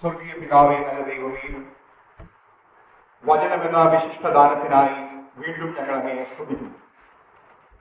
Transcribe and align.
സ്വർഗീയ 0.00 0.34
പിതാവേ 0.34 0.78
നല്ല 0.78 1.02
ദൈവമേ 1.02 1.64
വചനമെന്ന 3.24 3.82
വിശിഷ്ടദാനത്തിനായി 3.82 5.20
വീണ്ടും 5.36 5.74
ഞങ്ങൾ 5.78 5.96
അങ്ങയെ 5.96 6.24
സ്തുതിക്കുന്നു. 6.24 6.78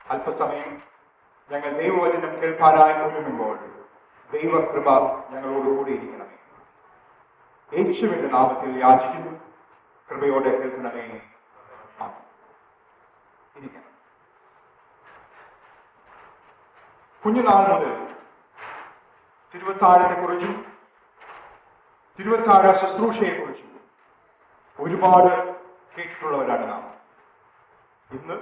അല്പസമയം 0.09 0.81
ഞങ്ങൾ 1.51 1.77
ദൈവവചനം 1.77 2.41
കേൾക്കാനായി 2.41 2.93
ഒരുങ്ങുമ്പോൾ 2.93 3.57
ദൈവകൃപ 4.31 4.89
ഞങ്ങളോട് 5.29 5.77
കൂടിയിരിക്കണമേ 5.77 6.35
യേശുവിന്റെ 7.77 8.27
നാമത്തിൽ 8.27 8.81
യാചിക്കുന്നു. 8.83 9.39
കൃപയോടെ 10.09 10.49
കേൾക്കണമേ. 10.49 11.21
ഇരിക്കണം. 13.55 13.89
കുഞ്ഞുനാൾ 17.25 17.73
മുതൽ 17.73 18.15
തിരുവത്താഴത്തെ 19.53 20.21
കുറിച്ചും 20.21 20.78
തിരുവത്താഴ 22.19 22.71
ശുശ്രൂഷയെ 22.73 23.39
കുറിച്ച് 23.39 23.65
ഒരുപാട് 24.79 25.31
കേട്ടിട്ടുള്ളവരാണ് 25.93 26.69
നാം. 26.69 26.83
ഇന്ന് 28.09 28.35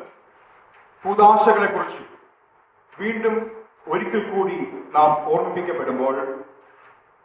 പുതാശകളെ 1.04 1.66
കുറിച്ച് 1.66 2.04
വീണ്ടും 2.94 3.36
ഒരിക്കൽ 3.88 4.32
കൂടി 4.32 4.58
നാം 4.92 5.30
ഓർമ്മിപ്പിക്കപ്പെടുമ്പോൾ 5.30 6.16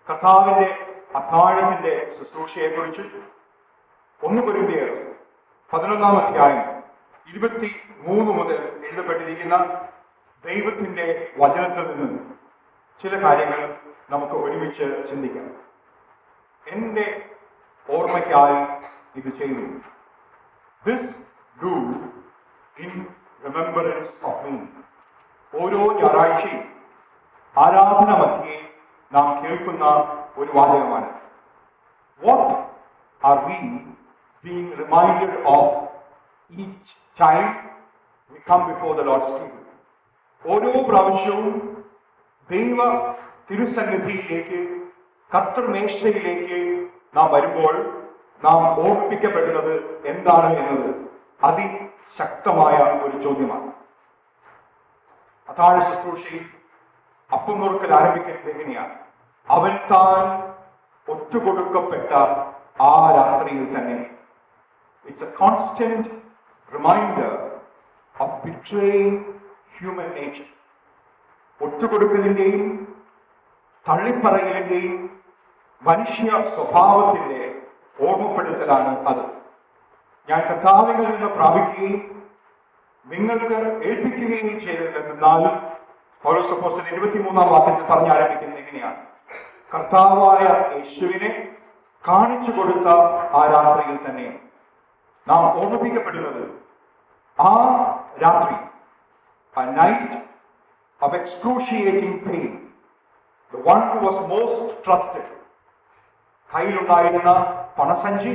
കർത്താവിന്റെ 0.08 0.68
അത്താഴത്തിന്റെ 1.14 2.14
ശുശ്രൂഷയെ 2.18 2.68
കുറിച്ച് 2.68 3.04
ഒന്ന് 4.20 4.42
കുരുമ്പിയർ 4.42 4.90
പതിനൊന്നാം 5.72 6.22
അധ്യായം 6.22 6.62
ഇരുപത്തി 7.28 7.68
മൂന്ന് 7.98 8.32
മുതൽ 8.32 8.58
എഴുതപ്പെട്ടിരിക്കുന്ന 8.84 9.56
ദൈവത്തിന്റെ 10.44 11.06
വചനത്തിൽ 11.38 12.00
നിന്ന് 12.00 12.20
ചില 13.04 13.22
കാര്യങ്ങൾ 13.24 13.60
നമുക്ക് 14.10 14.32
ഒരുമിച്ച് 14.34 15.08
ചിന്തിക്കാം. 15.10 15.46
എന്റെ 16.65 17.05
ഓർമ്മയ്ക്കായി 17.89 18.59
ഇത് 19.15 19.29
ചെയ്തു 19.39 19.65
this 20.83 21.09
do 21.57 21.73
in 22.77 22.91
remembrance 23.45 24.11
of 24.23 24.43
me 24.45 24.57
ഓരോ 25.53 25.81
ഞായറാഴ്ചയും 25.99 26.63
ആരാധന 27.55 28.11
മധ്യേ 28.19 28.57
നാം 29.11 29.27
കേൾക്കുന്ന 29.43 29.85
ഒരു 30.37 30.49
വാചകമാണ് 30.53 31.09
what 32.21 32.49
are 33.21 33.37
we 33.45 33.59
being 34.45 34.71
reminded 34.81 35.39
of 35.53 35.73
each 36.53 36.91
time 37.19 37.45
we 38.31 38.39
come 38.47 38.61
before 38.67 38.91
the 38.95 39.05
Lord's 39.09 39.31
table 39.33 39.63
ഓരോ 40.45 40.71
പ്രാവശ്യവും 40.89 41.47
ദൈവ 42.49 42.79
തിരുസന്നിധിയിലേക്ക് 43.47 44.59
കർത്തൃമേശയിലേക്ക് 45.32 46.58
നാം 47.16 47.28
വരുമ്പോൾ 47.34 47.74
നാം 48.42 48.60
ഓർപ്പിക്കപ്പെടുന്നത് 48.84 49.74
എന്താണ് 50.10 50.48
എന്നത് 50.60 50.88
അതിശക്തമായ 51.48 52.76
ഒരു 53.06 53.16
ചോദ്യമാണ്. 53.24 53.68
അത്താഴ 55.48 55.76
ശുശ്രൂഷയിൽ 55.88 56.44
അപ്പം 57.30 57.60
നുറുക്കൽ 57.60 57.92
ആരംഭിക്കുന്നത് 57.98 58.50
എങ്ങനെയാണ് 58.52 58.94
അവൻ 59.48 59.74
താൻ 59.92 60.24
ഒറ്റുകൊടുക്കപ്പെട്ട 61.08 62.10
ആ 62.88 62.90
രാത്രിയിൽ 63.16 63.64
തന്നെ. 63.76 63.96
It's 65.06 65.26
a 65.28 65.30
constant 65.40 66.08
reminder 66.72 67.32
of 68.16 68.36
betraying 68.44 69.18
human 69.78 70.08
nature 70.18 70.48
ഒറ്റുകൊടുക്കലിന്റെയും 71.60 72.68
തള്ളിപ്പറയലിന്റെയും 73.86 74.94
മനുഷ്യ 75.82 76.30
സ്വഭാവത്തിന്റെ 76.48 77.40
ഓർമ്മപ്പെടുത്തലാണ് 77.98 78.92
അത് 79.08 79.24
ഞാൻ 80.28 80.40
കർത്താവിൽ 80.40 80.96
നിന്ന് 81.02 81.28
പ്രാപിക്കുകയും 81.28 82.00
നിങ്ങൾക്ക് 83.06 83.56
ഏൽപ്പിക്കുകയും 83.88 84.50
സപ്പോസ് 84.56 85.54
പൗരസപ്പോസൻ 86.22 86.84
ഇരുപത്തിമൂന്നാം 86.92 87.48
വാക്യത്തിൽ 87.48 87.84
പറഞ്ഞാരംഭിക്കുന്നത് 87.86 88.58
എങ്ങനെയാണ് 88.58 89.00
കർത്താവായ 89.72 90.42
യേശുവിനെ 90.72 91.30
കാണിച്ചു 92.04 92.52
കൊടുത്ത 92.52 92.88
ആ 93.34 93.42
രാത്രിയിൽ 93.46 93.96
തന്നെ 94.06 94.28
നാം 95.26 95.42
ഓർമ്മിപ്പിക്കപ്പെടുന്നത് 95.58 96.44
ആ 97.38 97.52
രാത്രി 98.22 98.56
a 99.54 99.66
night 99.72 100.12
of 101.00 101.12
excruciating 101.12 102.20
pain. 102.20 102.70
The 103.52 103.58
one 103.58 103.82
who 103.90 103.98
was 104.00 104.16
most 104.28 104.82
trusted. 104.82 105.24
കയ്യിലുണ്ടായിരുന്ന 106.51 107.31
പണസഞ്ചി 107.77 108.33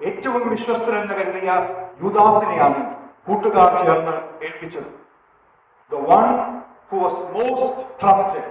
ഏറ്റവും 0.00 0.44
വിശ്വസ്തരെന്ന് 0.52 1.14
കരുതിയ 1.18 1.50
യുദാസിനെയാണ് 2.04 2.80
കൂട്ടുകാർ 3.26 3.70
ചേർന്ന് 3.80 4.14
ഏൽപ്പിച്ചത് 4.46 4.88
the 5.90 6.00
one 6.10 6.26
who 6.90 6.98
was 7.04 7.20
most 7.36 7.84
trusted 8.00 8.48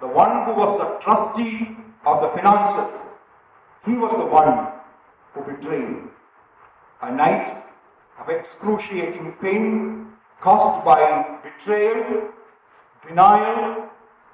the 0.00 0.10
one 0.18 0.32
who 0.46 0.54
was 0.60 0.74
the 0.82 0.86
trustee 1.04 1.50
of 2.04 2.18
the 2.24 2.28
finances 2.36 2.88
he 3.84 3.96
was 4.02 4.18
the 4.22 4.26
one 4.36 4.50
who 5.34 5.42
betrayed 5.50 5.92
a 7.00 7.10
night 7.12 7.46
of 8.18 8.28
excruciating 8.30 9.32
pain 9.34 9.64
caused 10.42 10.84
by 10.84 10.98
betrayal, 11.42 12.02
denial, 13.04 13.58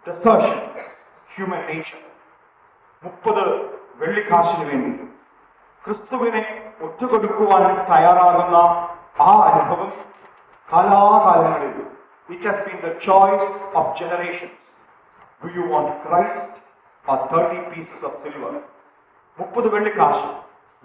desertion, 0.06 0.58
human 1.28 1.62
nature. 1.66 2.02
മുപ്പത് 3.02 3.44
വെള്ളിക്കാശിന് 3.99 4.65
വേണ്ടി 4.69 4.91
ക്രിസ്തുവിനെ 5.83 6.43
ഒറ്റുകൊടുക്കുവാൻ 6.81 7.63
തയ്യാറാകുന്ന 7.89 8.57
ആ 9.21 9.31
അനുഭവം 9.49 9.91
കാലാകാലങ്ങളിൽ 10.67 11.73
it 12.29 12.47
has 12.47 12.63
been 12.67 12.77
the 12.85 12.91
choice 13.07 13.49
of 13.79 13.91
generations 13.99 14.59
do 15.41 15.49
you 15.57 15.65
want 15.71 15.91
Christ 16.05 16.59
ആ 17.05 17.15
thirty 17.31 17.59
pieces 17.71 18.05
of 18.05 18.19
silver 18.23 18.53
മുപ്പത് 19.37 19.67
വെള്ളിക്കാശ്. 19.73 20.25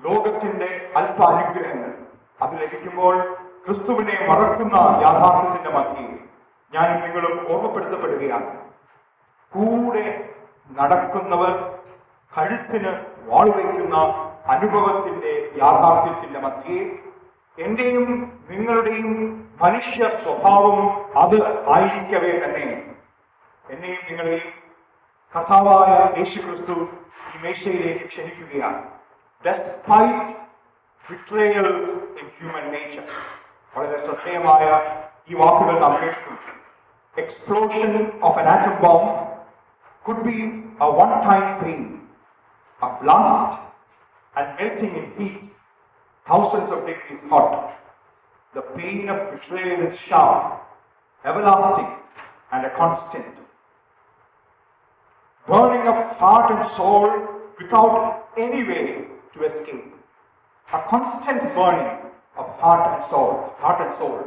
ലോകത്തിന്റെ 0.00 0.68
അല്പ 0.96 1.18
അനുഗ്രഹങ്ങൾ 1.30 1.92
അത് 2.40 2.54
ലഭിക്കുമ്പോൾ 2.62 3.14
ക്രിസ്തുവിനെ 3.64 4.16
മറക്കുന്ന 4.28 4.76
യാഥാർത്ഥ്യത്തിന്റെ 5.04 5.70
മധ്യയിൽ 5.78 6.14
ഞാൻ 6.72 6.88
നിങ്ങളും 7.02 7.34
ഓർമ്മപ്പെടുത്തപ്പെടുകയാണ്. 7.50 8.50
കൂടെ 9.52 10.04
നടക്കുന്നവർ 10.70 11.52
കഴുത്തിന് 12.33 12.91
വാളുവയ്ക്കുന്ന 13.27 13.97
അനുഭവത്തിന്റെ 14.53 15.33
യാഥാർത്ഥ്യത്തിന്റെ 15.57 16.39
മധ്യേ 16.39 16.79
എന്റെയും 17.57 18.05
നിങ്ങളുടെയും 18.49 19.11
മനുഷ്യ 19.61 20.03
സ്വഭാവം 20.23 20.79
അത് 21.15 21.37
ആയിരിക്കവേ 21.75 22.31
തന്നെ 22.43 22.65
എന്നെയും 23.65 24.01
നിങ്ങളെയും 24.09 24.47
കർത്താവായ 25.33 25.91
യേശു 26.17 26.39
ക്രിസ്തു 26.39 26.75
ഈ 27.29 27.37
മേശയിലേക്ക് 27.43 28.05
ക്ഷണിക്കുകയാണ് 28.07 28.81
ഡെസ്പൈറ്റ് 29.43 30.33
ബിട്രേയൽസ് 31.05 31.93
ഇൻ 32.19 32.27
ഹ്യൂമൻ 32.35 32.65
നേച്ചർ 32.73 33.07
വളരെ 33.73 33.99
ശ്രദ്ധേയമായ 34.05 34.65
ഈ 35.29 35.35
വാക്കുകൾ 35.35 35.75
നാം 35.79 35.95
കേട്ടിട്ടുണ്ട് 36.01 36.51
explosion 37.15 37.91
of 38.21 38.39
an 38.39 38.47
atom 38.47 38.75
bomb 38.77 39.07
could 40.05 40.23
be 40.23 40.37
a 40.79 40.89
one-time 40.95 41.49
pain, 41.59 41.81
a 42.81 42.97
blast 43.01 43.59
and 44.35 44.47
melting 44.59 44.95
in 44.95 45.05
heat, 45.17 45.51
thousands 46.27 46.71
of 46.71 46.85
degrees 46.85 47.19
hot. 47.29 47.75
The 48.53 48.61
pain 48.61 49.09
of 49.09 49.31
betrayal 49.31 49.87
is 49.87 49.97
sharp, 49.97 50.61
everlasting, 51.25 51.89
and 52.51 52.65
a 52.65 52.69
constant. 52.71 53.25
Burning 55.47 55.87
of 55.87 56.17
heart 56.17 56.51
and 56.51 56.71
soul 56.71 57.09
without 57.59 58.27
any 58.37 58.63
way 58.63 59.05
to 59.33 59.43
escape. 59.43 59.93
A 60.73 60.81
constant 60.89 61.41
burning 61.55 61.97
of 62.37 62.47
heart 62.59 62.83
and 62.93 63.09
soul, 63.09 63.53
heart 63.59 63.81
and 63.81 63.93
soul. 63.95 64.19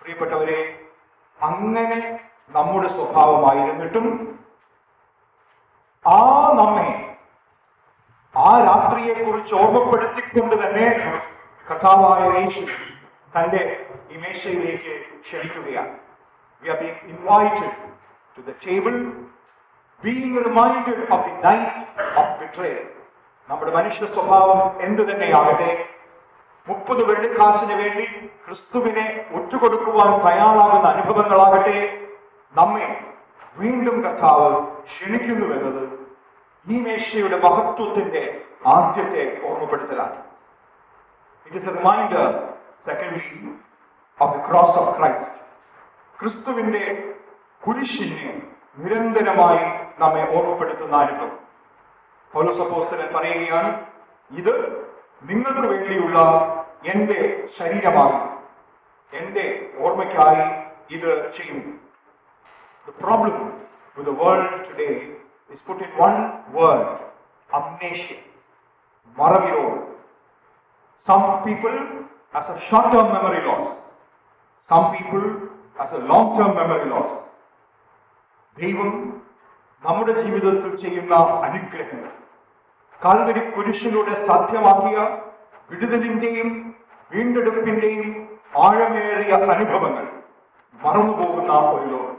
പ്രിയപ്പെട്ടവരെ 0.00 0.58
അങ്ങനെ 1.48 1.98
നമ്മുടെ 2.56 2.88
സ്വഭാവമായിരുന്നിട്ടും 2.96 4.06
ആ 6.04 6.20
നമ്മെ 6.58 6.88
ആ 8.43 8.51
രാത്രിയെക്കുറിച്ച് 8.59 9.53
ഓർമ്മപ്പെടുത്തിക്കൊണ്ട് 9.55 10.55
തന്നെ 10.55 10.87
കഥാവായ 11.67 12.23
യേശു 12.31 12.63
തന്റെ 13.37 13.61
ഈ 14.11 14.17
മേശയിലേക്ക് 14.17 14.93
ക്ഷണിക്കുകയാണ് 15.21 15.95
we 16.63 16.89
invited 17.07 17.71
to 18.37 18.41
table 18.65 18.95
of 21.13 21.29
the 21.29 21.33
of 22.17 22.71
നമ്മുടെ 23.49 23.71
മനുഷ്യ 23.71 24.05
സ്വഭാവം 24.05 24.59
എന്ത് 24.81 25.01
തന്നെയാകട്ടെ 25.11 25.71
മുപ്പത് 26.67 27.01
വെള്ളിക്കാശിന് 27.03 27.73
വേണ്ടി 27.73 28.05
ക്രിസ്തുവിനെ 28.45 29.05
ഒറ്റുകൊടുക്കുവാൻ 29.33 30.11
തയ്യാറാകുന്ന 30.27 30.87
അനുഭവങ്ങളാകട്ടെ 30.87 31.77
നമ്മെ 32.55 32.87
വീണ്ടും 33.57 33.97
കർത്താവ് 34.05 34.49
ക്ഷണിക്കുന്നുവെന്നത് 34.85 35.83
ഈ 36.67 36.79
മേശയുടെ 36.79 37.37
മഹത്വത്തിന്റെ 37.39 38.41
ആദ്യത്തെ 38.65 39.47
ഓർമ്മപ്പെടുത്തലാണ്. 39.47 40.23
It 41.45 41.57
is 41.57 41.69
a 41.69 41.73
reminder 41.73 42.53
secondly 42.85 43.55
of 44.21 44.37
the 44.37 44.49
cross 44.49 44.77
of 44.79 44.97
Christ 44.97 45.31
ക്രിസ്തുവിന്റെ 46.19 47.13
കുരിശിനെ 47.67 48.41
നിരന്തരമായി 48.77 49.85
നമ്മെ 49.99 50.35
ഓർമ്മപ്പെടുത്തുന്ന 50.37 50.97
അനുഭവം. 50.97 51.39
പൗലോസപ്പോസ്തലൻ 52.31 53.13
പറയുകയാണ് 53.13 53.85
ഇത് 54.31 54.85
നിങ്ങൾക്ക് 55.23 55.67
വേണ്ടിയുള്ള 55.67 56.19
എന്റെ 56.85 57.47
ശരീരമാണ്. 57.57 58.41
എന്റെ 59.13 59.73
ഓർമ്മയ്ക്കായി 59.79 60.63
ഇത് 60.93 61.33
ചെയ്യുന്നു. 61.33 61.83
The 62.87 62.93
problem 63.03 63.51
with 63.97 64.07
the 64.11 64.23
world 64.23 64.53
today 64.69 65.22
is 65.52 65.60
put 65.60 65.80
in 65.80 65.90
one 65.98 66.18
word 66.52 66.86
amnesia. 67.50 68.18
Maravirodu. 69.16 69.86
Some 71.06 71.44
people 71.44 71.76
as 72.34 72.48
a 72.48 72.58
short 72.60 72.92
term 72.92 73.08
memory 73.12 73.42
loss, 73.46 73.66
some 74.68 74.86
people 74.96 75.22
as 75.80 75.92
a 75.92 76.00
long 76.10 76.36
term 76.36 76.54
memory 76.54 76.88
loss. 76.90 77.10
ദൈവം 78.56 78.90
നമ്മുടെ 79.82 80.12
ജീവിതത്തിൽ 80.18 80.70
ചെയ്യുന്ന 80.82 81.14
അനുഗ്രഹങ്ങൾ 81.46 82.12
കാൽവരി 83.00 83.42
കുരിശിലൂടെ 83.54 84.14
സാധ്യമാക്കിയ 84.28 84.96
വിടുതലിന്റെയും 85.70 86.48
വീണ്ടെടുപ്പിന്റെയും 87.10 88.08
ആഴമേറിയ 88.64 89.32
അനുഭവങ്ങൾ 89.54 90.06
മറന്നുപോകുന്ന 90.74 91.52
ഒരു 91.74 91.86
ലോകം 91.92 92.11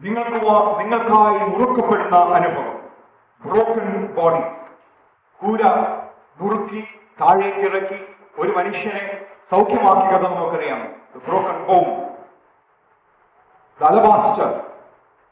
നിങ്ങൾക്ക് 0.00 0.40
നിങ്ങൾക്കായി 0.80 1.38
മുറുക്കപ്പെടുന്ന 1.52 2.16
അനുഭവം. 2.38 2.74
ബ്രോക്കൺ 3.42 3.88
ബോഡി 4.16 4.42
കൂര 5.40 5.62
നുറുക്കി 6.40 6.82
താഴേക്ക് 7.20 7.62
ഇറക്കി 7.68 7.98
ഒരു 8.38 8.50
മനുഷ്യനെ 8.56 9.04
സൗഖ്യമാക്കിയത് 9.50 10.24
നമുക്കറിയാം. 10.24 10.80
Broken 11.26 11.58
home 11.68 11.86
alabaster 13.80 14.50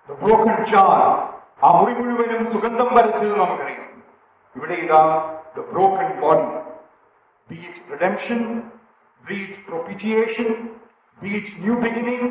broken 0.09 0.57
jar 0.73 1.01
ആ 1.65 1.69
മുറി 1.81 1.93
മുഴുവനും 1.99 2.43
സുഗന്ധം 2.53 2.89
വരച്ചത് 2.95 3.35
നമുക്കറിയാം. 3.43 3.85
ഇവിടെ 4.57 4.75
ഇതാ 4.85 5.03
the 5.57 5.67
broken 5.73 6.09
body 6.21 6.49
be it 7.51 7.79
redemption 7.93 8.41
be it 9.25 9.59
propitiation 9.69 10.49
be it 11.23 11.53
new 11.59 11.75
beginning 11.85 12.31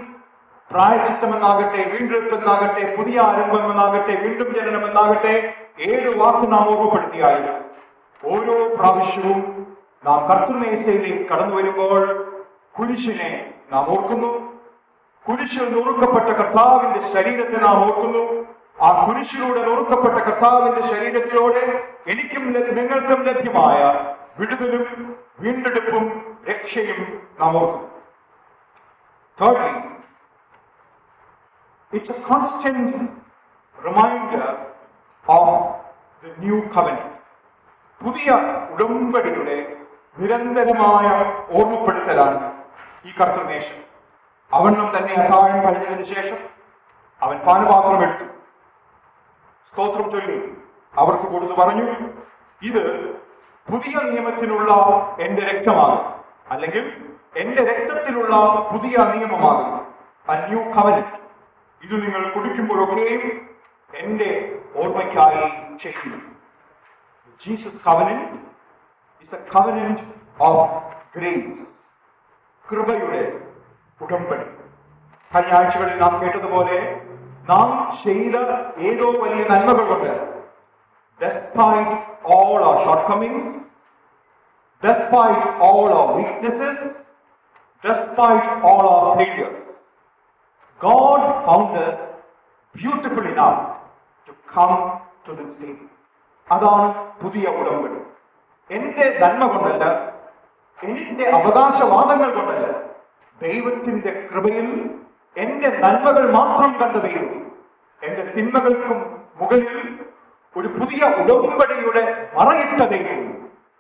പ്രായച്ചിത്തമെന്നാകട്ടെ 0.72 1.84
വീണ്ടെടുപ്പെന്നാകട്ടെ 1.84 2.96
പുതിയ 2.96 3.20
ആരംഭമെന്നാകട്ടെ 3.20 4.16
വീണ്ടും 4.16 4.56
ജനനമെന്നാകട്ടെ 4.56 5.54
ഏത് 5.80 6.18
വാക്ക് 6.18 6.52
നാം 6.52 6.70
ഓർമ്മപ്പെടുത്തിയാലും 6.70 7.64
ഓരോ 8.32 8.76
പ്രാവശ്യവും 8.76 9.68
നാം 10.06 10.28
കർത്തൃമേശയിലേക്ക് 10.28 11.30
കടന്നു 11.30 11.56
വരുമ്പോൾ 11.56 12.32
കുരിശിനെ 12.80 13.54
നാം 13.72 13.86
ഓർക്കുന്നു. 13.90 14.54
കുരിശിൽ 15.30 15.66
നുറുക്കപ്പെട്ട 15.74 16.26
കർത്താവിന്റെ 16.26 17.00
ശരീരത്തെ 17.14 17.58
നാം 17.58 17.78
ഓർക്കുന്നു. 17.86 18.46
ആ 18.82 19.08
കുരിശിലൂടെ 19.08 19.62
നുറുക്കപ്പെട്ട 19.62 20.16
കർത്താവിന്റെ 20.16 20.82
ശരീരത്തിലൂടെ 20.82 21.84
എനിക്കും 22.08 22.54
നിങ്ങൾക്കും 22.54 23.24
ലഭ്യമായ 23.24 24.06
വിടുതലും 24.40 25.16
വീണ്ടെടുപ്പും 25.40 26.38
രക്ഷയും 26.50 27.22
നാം 27.40 27.58
ഓർക്കുന്നു. 27.58 27.94
Thirdly, 29.42 29.93
it's 31.96 32.10
a 32.10 32.20
constant 32.28 32.96
reminder 33.80 34.46
of 35.26 35.48
the 36.24 36.32
new 36.44 36.60
covenant. 36.76 37.12
പുതിയ 38.02 38.30
ഉടമ്പടിയുടെ 38.74 39.58
നിരന്തരമായ 40.18 41.08
ഓർമ്മപ്പെടുത്തലാണ് 41.58 42.40
ഈ 43.08 43.12
കർത്തൃദേശം 43.20 43.80
അവണ്ണം 44.52 44.88
തന്നെ 44.96 45.14
അത്താഴം 45.22 45.60
കഴിഞ്ഞതിന് 45.66 46.06
ശേഷം 46.16 46.40
അവൻ 47.22 47.38
പാനപാത്രം 47.46 48.02
എടുത്തു. 48.06 48.28
സ്തോത്രം 49.70 50.08
ചൊല്ലി. 50.12 50.38
അവർക്ക് 50.94 51.28
കൊടുത്തു 51.34 51.56
പറഞ്ഞു 51.62 51.88
ഇത് 52.70 52.84
പുതിയ 53.72 53.96
നിയമത്തിനുള്ള 54.10 54.72
എന്റെ 55.26 55.44
രക്തമാകും 55.52 56.04
അല്ലെങ്കിൽ 56.54 56.86
എന്റെ 57.42 57.62
രക്തത്തിലുള്ള 57.72 58.36
പുതിയ 58.72 58.96
നിയമമാകും. 59.14 59.72
A 60.28 60.36
ന്യൂ 60.50 60.62
കവനന്റ് 60.76 61.23
ഇത് 61.84 61.96
നിങ്ങൾ 62.04 62.22
കുടിക്കുമ്പോഴൊക്കെയും 62.34 63.24
എന്റെ 64.02 64.30
ഓർമ്മയ്ക്കായി 64.82 65.46
ചെയ്യുന്നു 65.84 66.20
Jesus 67.42 67.80
covenant 67.88 68.40
is 69.24 69.36
a 69.38 69.42
of 70.50 70.68
grace 71.16 71.64
കൃപയുടെ 72.66 73.22
ഉടമ്പടി. 74.02 74.46
കഴിഞ്ഞ 75.32 75.54
ആഴ്ചകളിൽ 75.58 75.96
നാം 76.04 76.14
കേട്ടതുപോലെ 76.22 76.78
നാം 77.50 77.70
ചെയ്ത 78.04 78.36
ഏതോ 78.90 79.10
വലിയ 79.24 79.44
നന്മകളുണ്ട് 79.54 80.14
despite 81.22 81.92
all 82.26 82.64
our 82.68 82.78
shortcomings, 82.86 83.44
despite 84.84 85.44
all 85.60 85.88
our 85.94 86.08
weaknesses, 86.18 86.78
despite 87.84 88.48
all 88.70 88.82
our 88.94 89.16
failures, 89.18 89.58
God 90.83 91.21
found 91.45 91.77
us 91.79 91.95
beautiful 92.75 93.27
enough 93.27 93.59
to 94.29 94.33
come 94.47 94.77
to 95.25 95.31
this 95.33 95.53
table. 95.57 95.89
അതാണ് 96.49 96.87
പുതിയ 97.21 97.47
ഉടമ്പടി 97.59 97.99
എന്റെ 98.71 99.07
നന്മ 99.21 99.43
കൊണ്ടല്ല 99.47 99.85
എന്റെ 100.79 101.25
അവകാശവാദങ്ങൾ 101.31 102.31
കൊണ്ടല്ല 102.35 102.67
ദൈവത്തിന്റെ 103.41 104.13
കൃപയിൽ 104.31 104.69
എന്റെ 105.37 105.69
നന്മകൾ 105.85 106.25
മാത്രം 106.33 106.71
കണ്ട 106.81 106.97
ദൈവം 107.05 107.27
എന്റെ 108.03 108.23
തിന്മകൾക്കും 108.37 108.99
മുകളിൽ 109.41 109.77
ഒരു 110.57 110.69
പുതിയ 110.79 111.01
ഉടമ്പടിയുടെ 111.23 112.03
മറയിട്ട 112.39 112.81
ദൈവം 112.95 113.21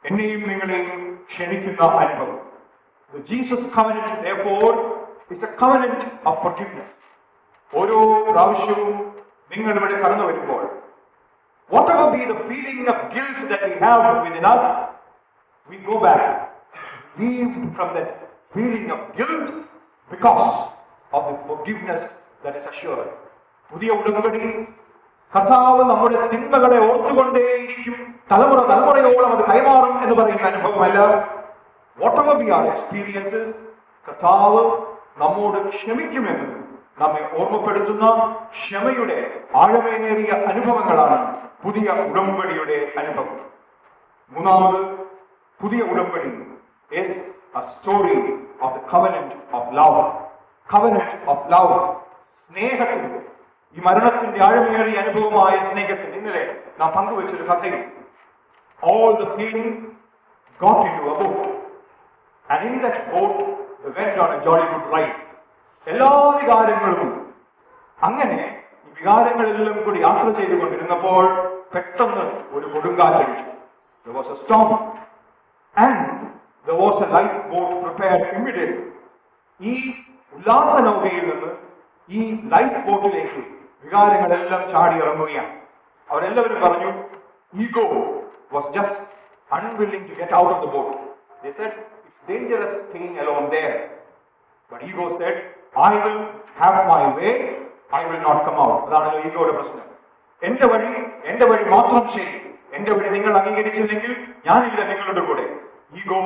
എന്നെയും 0.04 0.42
നിങ്ങളെയും 0.50 1.00
ക്ഷണിക്കുന്ന 1.26 1.82
അനുഭവം 2.02 2.36
The 3.12 3.20
Jesus 3.22 3.62
covenant, 5.22 5.28
therefore, 5.28 5.30
is 5.30 5.42
a 5.42 5.46
covenant 5.46 6.26
of 6.26 6.42
forgiveness. 6.42 6.90
ഓരോ 7.72 7.98
പ്രാവശ്യവും 8.32 8.92
നിങ്ങൾ 9.50 9.76
ഇവിടെ 9.76 9.94
കടന്നു 9.94 10.24
വരുമ്പോൾ 10.24 10.62
whatever 11.70 12.06
be 12.12 12.24
the 12.24 12.38
feeling 12.48 12.88
of 12.88 13.10
guilt 13.10 13.48
that 13.50 13.62
we 13.64 13.76
have 13.80 14.22
within 14.22 14.44
us, 14.44 14.88
we 15.68 15.76
go 15.76 16.00
back, 16.00 16.50
relieved 17.16 17.76
from 17.76 17.94
that 17.94 18.30
feeling 18.54 18.90
of 18.90 19.16
guilt 19.16 19.52
because 20.10 20.70
of 21.12 21.22
the 21.28 21.36
forgiveness 21.46 22.02
that 22.44 22.56
is 22.56 22.66
assured. 22.66 23.08
പുതിയ 23.72 23.92
ഉടമ്പടി 23.92 24.66
കർത്താവ് 25.32 25.84
നമ്മുടെ 25.84 26.26
തിന്മകളെ 26.26 26.78
ഓർത്തുകൊണ്ടേയിരിക്കും 26.78 28.14
തലമുറ 28.30 28.60
തലമുറയോളം 28.60 29.32
അത് 29.32 29.42
കൈമാറും 29.50 30.02
എന്ന് 30.02 30.14
പറയുന്ന 30.14 30.46
അനുഭവമല്ല 30.46 30.98
whatever 31.98 32.34
be 32.40 32.50
our 32.50 32.66
experiences, 32.72 33.54
കർത്താവ് 34.06 34.62
നമ്മോട് 35.17 35.57
ക്ഷമിക്കുമെന്ന് 35.71 36.47
നമ്മെ 37.01 37.21
ഓർമ്മപ്പെടുത്തുന്ന 37.37 38.05
ക്ഷമയുടെ 38.55 39.17
ആഴമേറിയ 39.61 40.31
അനുഭവങ്ങളാണ് 40.49 41.17
പുതിയ 41.63 41.89
ഉടമ്പടിയുടെ 42.05 42.77
അനുഭവം 43.01 43.39
മൂന്നാമത് 44.31 44.79
പുതിയ 45.59 45.81
ഉടമ്പടി 45.91 46.31
is 46.91 47.11
a 47.53 47.63
story 47.67 48.17
of 48.59 48.69
the 48.73 48.81
covenant 48.87 49.31
of 49.51 49.63
love. 49.73 49.99
സ്നേഹത്തിന്റെ 52.43 53.19
ഈ 53.77 53.81
മരണത്തിന്റെ 53.83 54.39
ആഴമേറിയ 54.47 54.95
അനുഭവമായ 54.97 55.53
സ്നേഹത്തിന് 55.69 56.15
ഇന്നലെ 56.19 56.43
നാം 56.79 56.89
പങ്കുവച്ചൊരു 56.97 57.45
കഥയും 57.49 57.83
all 58.81 59.11
the 59.15 59.27
feelings 59.35 59.75
got 60.59 60.79
into 60.85 61.03
a 61.05 61.15
boat. 61.19 61.43
And 62.47 62.61
in 62.67 62.81
that 62.81 63.11
boat, 63.11 63.35
they 63.82 63.92
went 63.92 64.18
on 64.18 64.30
a 64.32 64.44
jolly 64.44 64.66
good 64.66 64.86
ride. 64.94 65.16
എല്ലാ 65.86 66.08
വികാരങ്ങളും 66.38 67.10
അങ്ങനെ 67.98 68.38
ഈ 68.86 68.90
വികാരങ്ങളെല്ലാം 68.96 69.76
കൂടി 69.84 69.98
യാത്ര 70.02 70.26
ചെയ്തുകൊണ്ടിരുന്നപ്പോൾ 70.38 71.22
പെട്ടെന്ന് 71.74 72.24
ഒരു 72.56 72.66
കൊടുങ്കാറ്റടിച്ചു 72.74 73.46
There 74.06 74.16
was 74.16 74.28
a 74.28 74.38
storm 74.42 74.70
and 75.76 75.96
there 76.66 76.76
was 76.76 76.96
a 76.98 77.08
lifeboat 77.08 77.70
prepared 77.84 78.22
immediately. 78.36 78.84
ഈ 79.60 79.72
ഉല്ലാസ 80.32 80.72
നൗകയിൽ 80.86 81.24
നിന്ന് 81.30 81.50
ഈ 82.10 82.20
ലൈഫ് 82.54 82.78
ബോട്ടിലേക്ക് 82.86 83.40
വികാരങ്ങളെല്ലാം 83.84 84.62
ചാടി 84.72 84.96
ഇറങ്ങുകയാണ് 85.02 85.52
അവരെല്ലാവരും 86.08 86.60
പറഞ്ഞു 86.64 86.90
ego 87.54 87.84
was 88.52 88.70
just 88.76 89.02
unwilling 89.50 90.06
to 90.10 90.16
get 90.20 90.36
out 90.40 90.54
of 90.54 90.62
the 90.64 90.70
boat 90.76 90.94
They 91.42 91.52
said 91.52 91.72
it's 92.12 92.20
dangerous 92.26 92.74
staying 92.84 93.18
alone 93.18 93.50
there. 93.50 93.76
But 94.70 94.82
ego 94.82 95.18
said, 95.18 95.36
I 95.76 95.94
will 96.04 96.20
have 96.56 96.86
my 96.86 97.16
way, 97.16 97.32
I 97.92 98.06
will 98.08 98.20
not 98.20 98.44
come 98.46 98.58
out. 98.64 98.80
അതാണല്ലോ 98.88 99.20
ഈഗോയുടെ 99.26 99.54
പ്രശ്നം 99.58 99.86
എന്റെ 100.42 100.66
വഴി 100.66 100.90
എന്റെ 101.30 101.46
വഴി 101.50 101.64
മാത്രം 101.74 102.04
ശരി 102.08 102.34
എന്റെ 102.76 102.92
വഴി 102.96 103.08
നിങ്ങൾ 103.16 103.32
അംഗീകരിച്ചില്ലെങ്കിൽ 103.40 104.12
ഞാനില്ല 104.48 104.80
നിങ്ങളുടെ 104.90 105.24
കൂടെ 105.30 105.46
ഈഗോ 106.00 106.20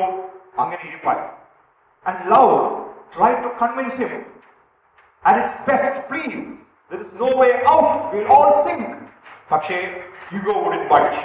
അങ്ങനെ 0.63 0.83
ഇരിപ്പായി 0.89 1.25
and 2.07 2.23
love 2.33 2.57
try 3.17 3.33
to 3.45 3.51
convince 3.63 3.99
him 4.03 4.15
at 5.25 5.39
its 5.39 5.55
best, 5.67 6.09
please. 6.09 6.39
There 6.91 7.01
is 7.01 7.11
no 7.15 7.37
way 7.37 7.63
out. 7.65 8.13
We'll 8.13 8.27
all 8.27 8.65
sink. 8.65 8.87
പക്ഷേ 9.51 9.77
ego 10.37 10.55
wouldn't 10.65 10.89
budge. 10.89 11.19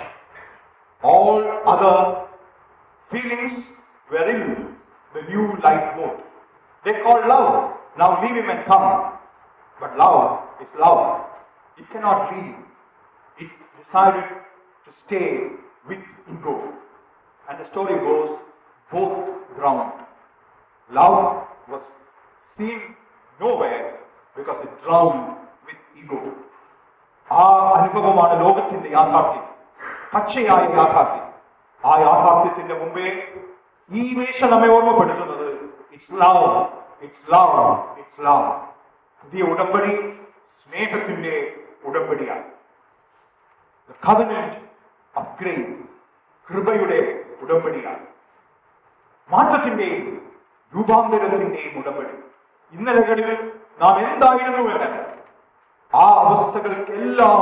All 1.03 1.37
other 1.65 1.95
feelings 3.11 3.53
were 3.55 3.80
in 4.11 4.75
the 5.13 5.21
new 5.23 5.53
lifeboat. 5.63 6.23
They 6.85 6.93
called 7.03 7.25
love. 7.27 7.73
Now 7.97 8.21
leave 8.21 8.35
him 8.35 8.49
and 8.49 8.65
come. 8.65 9.13
But 9.79 9.97
love 9.97 10.41
is 10.61 10.67
love. 10.79 11.25
It 11.77 11.89
cannot 11.91 12.33
leave. 12.35 12.55
It's 13.39 13.53
decided 13.83 14.23
to 14.85 14.91
stay 14.91 15.47
with 15.87 15.99
ego. 16.31 16.73
And 17.49 17.59
the 17.59 17.65
story 17.65 17.95
goes, 17.99 18.39
both 18.91 19.29
drowned. 19.55 19.93
Love 20.91 21.47
was 21.69 21.81
seen 22.55 22.81
nowhere 23.39 23.99
because 24.35 24.63
it 24.63 24.71
drowned 24.83 25.35
with 25.65 25.79
ego. 26.01 26.19
ആ 27.29 27.45
അനുഭവമാണ് 27.77 28.35
ലോകത്തിന്റെ 28.41 28.89
യാഥാർത്ഥ്യം 28.97 29.45
പച്ചയായ 30.11 30.61
യാഥാർത്ഥ്യം 30.77 31.25
ആ 31.83 31.93
യാഥാർത്ഥ്യത്തിന്റെ 32.03 32.75
മുമ്പേ 32.81 33.07
ഈ 33.90 34.18
വേഷം 34.18 34.50
നമ്മെ 34.50 34.68
ഓർമ്മപ്പെടുത്തുന്നത്. 34.68 35.70
It's 35.92 36.12
love 36.12 36.66
it's 37.02 37.32
love 37.32 37.98
it's 37.98 38.20
love 38.20 38.60
പുതിയ 39.22 39.42
ഉടമ്പടി 39.42 40.22
സ്നേഹത്തിന്റെ 40.62 41.64
ഉടമ്പടിയാണ്. 41.84 42.44
കവനന്റ് 44.08 44.56
ഓഫ് 45.16 45.40
ഗ്രേസ് 45.40 45.82
കൃപയുടെ 46.50 47.24
ഉടമ്പടിയാണ്. 47.42 48.06
മാറ്റത്തിന്റെയും 49.30 50.32
രൂപാന്തരത്തിന്റെയും 50.76 51.78
ഉടമ്പടി. 51.78 52.14
ഇന്നലകളിൽ 52.72 53.60
നാം 53.80 53.98
എന്തായിരുന്നു 53.98 54.58
എന്നല്ല 54.58 55.12
ആ 55.94 56.04
അവസ്ഥകൾക്കെല്ലാം 56.20 57.40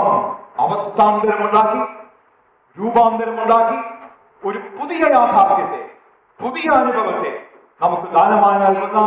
അവസ്ഥാന്തരമുണ്ടാക്കി 0.58 1.80
രൂപാന്തരമുണ്ടാക്കി 2.80 3.78
ഒരു 4.46 4.58
പുതിയ 4.58 4.98
യാഥാർത്ഥ്യത്തെ 4.98 5.89
പുതിയ 6.40 6.70
അനുഭവത്തെ 6.70 7.32
നമുക്ക് 7.80 8.12
ദാനമായി 8.12 8.58
നൽകുന്ന 8.58 9.00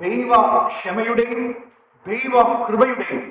ദൈവ 0.00 0.32
ക്ഷമയുടെയും 0.68 1.42
ദൈവ 2.06 2.64
കൃപയുടെയും 2.66 3.22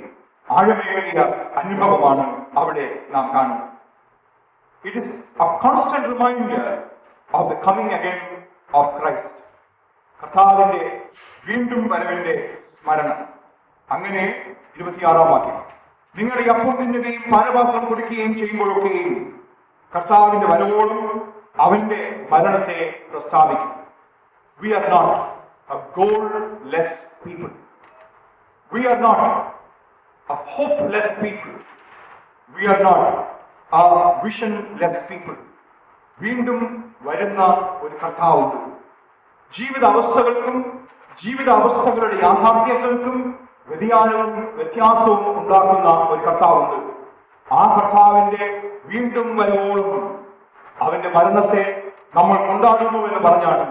ആഴമേറിയ 0.48 1.20
അനുഭവമാണ് 1.56 2.46
അവിടെ 2.58 3.06
നാം 3.10 3.36
കാണുന്നത്. 3.36 3.70
It 4.86 4.98
is 4.98 5.12
a 5.42 5.58
constant 5.62 6.08
reminder 6.08 6.66
of 7.34 7.54
the 7.54 7.60
coming 7.68 7.90
again 7.90 8.20
of 8.74 9.02
Christ 9.02 9.32
കർത്താവിന്റെ 10.24 11.02
വീണ്ടും 11.48 11.88
വരവിന്റെ 11.88 12.58
സ്മരണം. 12.74 13.18
അങ്ങനെ 13.90 14.24
ഇരുപത്തിയാറാം 14.76 15.32
വാക്യം. 15.32 15.58
നിങ്ങൾ 16.16 16.38
ഈ 16.40 16.48
അപ്പം 16.48 16.76
തിന്നുകയും 16.76 17.24
പാനപാത്രം 17.32 17.86
കുടിക്കുകയും 17.86 18.38
ചെയ്യുമ്പോഴൊക്കെയും 18.38 19.16
കർത്താവിന്റെ 19.96 20.48
വരവോടും 20.48 21.02
അവന്റെ 21.64 22.28
മരണത്തെ 22.32 22.80
പ്രസ്താവിക്കും. 23.12 23.72
We 24.62 24.70
are 24.78 24.86
not 24.90 25.16
a 25.74 25.78
goalless 26.74 26.98
people 27.26 27.52
we 28.72 28.82
are 28.92 28.98
not 29.06 29.28
a 30.34 30.38
hopeless 30.94 31.16
people 31.22 31.52
we 32.56 32.66
are 32.74 32.80
not 32.84 33.12
a 33.80 33.84
visionless 34.82 35.04
people 35.10 35.36
വീണ്ടും 36.20 36.60
വരുന്ന 37.02 37.42
ഒരു 37.82 37.96
കർത്താവുണ്ട്. 38.04 38.60
ജീവിത 39.54 39.86
അവസ്ഥകൾക്കും 39.86 40.58
ജീവിത 41.24 41.50
അവസ്ഥകളുടെ 41.50 42.18
യാഥാർത്ഥ്യങ്ങൾക്കും 42.26 43.18
വ്യതിയാനവും 43.68 44.32
വ്യത്യാസവും 44.56 45.40
ഉണ്ടാക്കുന്ന 45.40 45.90
ഒരു 46.14 46.22
കർത്താവുണ്ട്. 46.28 46.78
ആ 47.48 47.62
കർത്താവിന്റെ 47.76 48.46
വീണ്ടും 48.86 49.28
വരവോളും 49.38 49.92
അവന്റെ 50.77 51.11
മരണത്തെ 51.11 51.63
നമ്മൾ 52.15 52.39
കൊണ്ടാടുന്നു 52.47 53.01
എന്ന് 53.07 53.21
പറഞ്ഞാണ് 53.27 53.67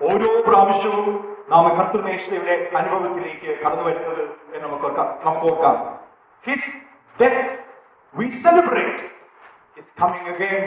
ഓരോ 0.00 0.30
പ്രാവശ്യവും 0.46 1.08
നാം 1.50 1.66
കർത്തൃമേശയുടെ 1.76 2.54
അനുഭവത്തിലേക്ക് 2.76 3.50
കടന്നു 3.62 3.84
വരുന്നത് 3.84 4.22
എന്ന് 4.46 4.64
നമുക്ക് 4.66 4.86
ഓർക്കാം 4.86 5.08
നമുക്ക് 5.24 5.46
ഓർക്കാം 5.46 5.76
his 6.44 6.70
death 7.18 7.52
we 8.14 8.28
celebrate 8.38 9.04
his 9.76 9.92
coming 10.00 10.30
again 10.34 10.64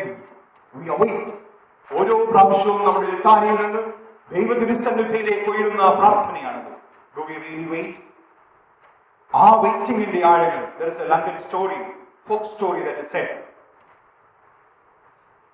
V 0.76 0.86
await 0.90 1.34
ഓരോ 1.90 2.16
പ്രാവശ്യവും 2.26 2.82
നമ്മുടെ 2.86 3.08
ലിത്താനിയിൽ 3.08 3.58
നിന്ന് 3.62 3.82
ദൈവതിരുസന്നിധിയിലേക്ക് 4.32 5.50
ഉയരുന്ന 5.52 5.90
പ്രാർത്ഥനയാണത് 6.00 6.72
ഡു 7.16 7.24
വി 7.24 7.36
റിയലി 7.44 7.68
വെയിറ്റ് 7.74 8.02
ആ 9.34 9.48
വെയിറ്റിംഗിന്റെ 9.62 10.22
ആഴങ്ങൾ 10.28 10.64
there 10.80 10.88
is 10.88 11.02
a 11.02 11.10
London 11.12 11.38
story 11.44 11.80
folk 12.28 12.48
story 12.54 12.82
that 12.82 13.04
is 13.04 13.12
Z 13.14 13.34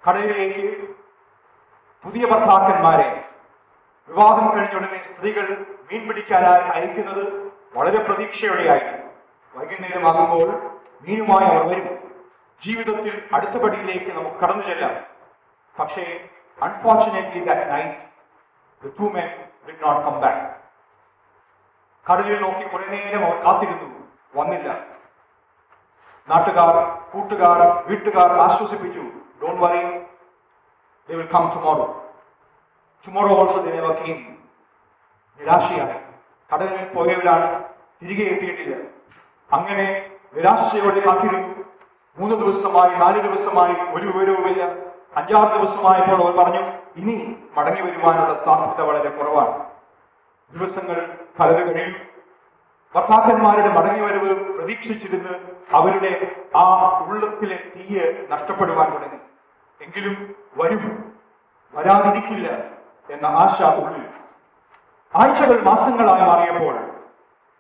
കടലിലേക്ക് 0.09 0.89
പുതിയ 2.05 2.27
ഭർത്താക്കന്മാരെ 2.27 3.29
വിവാഹം 4.09 4.59
കഴിഞ്ഞ 4.59 4.75
ഉടനെ 4.75 5.03
സ്ത്രീകൾ 5.03 5.67
മീൻ 5.93 6.09
പിടിക്കാനായി 6.09 6.63
അയക്കുന്നത് 6.63 7.53
വളരെ 7.75 8.03
പ്രതീക്ഷയോടെയായിരുന്നു. 8.03 9.13
വൈകുന്നേരമാകുമ്പോൾ 9.57 10.71
മീനുമായി 11.03 11.57
അവർ 11.57 11.69
വരും. 11.69 12.15
ജീവിതത്തിൽ 12.63 13.29
അടുത്ത 13.33 13.63
പടിയിലേക്ക് 13.63 14.13
നമുക്ക് 14.13 14.37
കടന്നു 14.37 14.65
ചെല്ലാം. 14.65 15.05
പക്ഷേ 15.79 16.29
unfortunately 16.63 17.45
that 17.45 17.71
night 17.71 18.07
to 18.99 19.13
not 19.67 19.97
come 19.97 20.15
back. 20.15 20.37
കടലിൽ 22.13 22.43
നോക്കി 22.43 22.69
കുറെ 22.69 22.87
നേരം 22.87 23.25
അവർ 23.25 23.45
കാത്തിരുന്നു. 23.45 24.07
വന്നില്ല. 24.37 24.69
നാട്ടുകാർ 26.29 27.01
കൂട്ടുകാർ 27.11 27.85
വീട്ടുകാർ 27.87 28.33
ആശ്വസിപ്പിച്ചു. 28.33 29.03
Don't 29.43 29.63
worry, 29.63 29.83
they 31.09 31.21
will 31.21 31.31
come 31.35 31.49
tomorrow. 31.55 31.89
Tomorrow 33.07 33.35
also 33.41 33.59
they 33.67 33.75
never 33.81 33.95
came. 34.05 34.23
നിരാശയായി. 35.39 36.01
കടലിൽ 36.55 36.95
പോയവരാണ്. 36.95 37.65
തിരികെ 38.03 38.23
എത്തിയിട്ടില്ല. 38.23 38.87
അങ്ങനെ 39.53 40.11
നിരാശയോടെ 40.35 41.01
കാത്തിരുന്നു. 41.01 41.65
മൂന്ന് 42.19 42.37
ദിവസമായി 42.37 42.95
നാല് 42.95 43.23
ദിവസമായി 43.23 43.73
ഒരു 43.73 44.07
വിവരവുമില്ല. 44.07 44.65
അഞ്ചാറ് 45.17 45.61
ദിവസമായപ്പോൾ 45.61 46.23
അവർ 46.23 46.37
പറഞ്ഞു 46.37 46.73
ഇനി 46.97 47.37
മടങ്ങി 47.57 47.81
വരുവാനുള്ള 47.81 48.45
സാധ്യത 48.45 48.85
വളരെ 48.85 49.11
കുറവാണ്. 49.11 49.67
ദിവസങ്ങൾ 50.59 51.19
പലത് 51.41 51.75
കഴിയും 51.75 51.97
ഭർത്താക്കന്മാരുടെ 52.95 53.69
മടങ്ങിവരവ് 53.69 54.59
പ്രതീക്ഷിച്ചിരുന്ന് 54.59 55.56
അവരുടെ 55.75 56.37
ആ 56.57 56.65
ഉള്ളത്തിലെ 57.09 57.59
തീയെ 57.77 58.27
നഷ്ടപ്പെടുവാൻ 58.31 58.91
തുടങ്ങി. 58.93 59.19
എങ്കിലും 59.85 60.35
വരും 60.57 61.15
വരാതിരിക്കില്ല 61.75 62.49
എന്ന 63.11 63.27
ആശ 63.27 63.63
ഉള്ളിൽ. 63.63 64.07
ആഴ്ചകൾ 65.15 65.63
മാസങ്ങളായി 65.63 66.25
മാറിയപ്പോൾ 66.29 66.77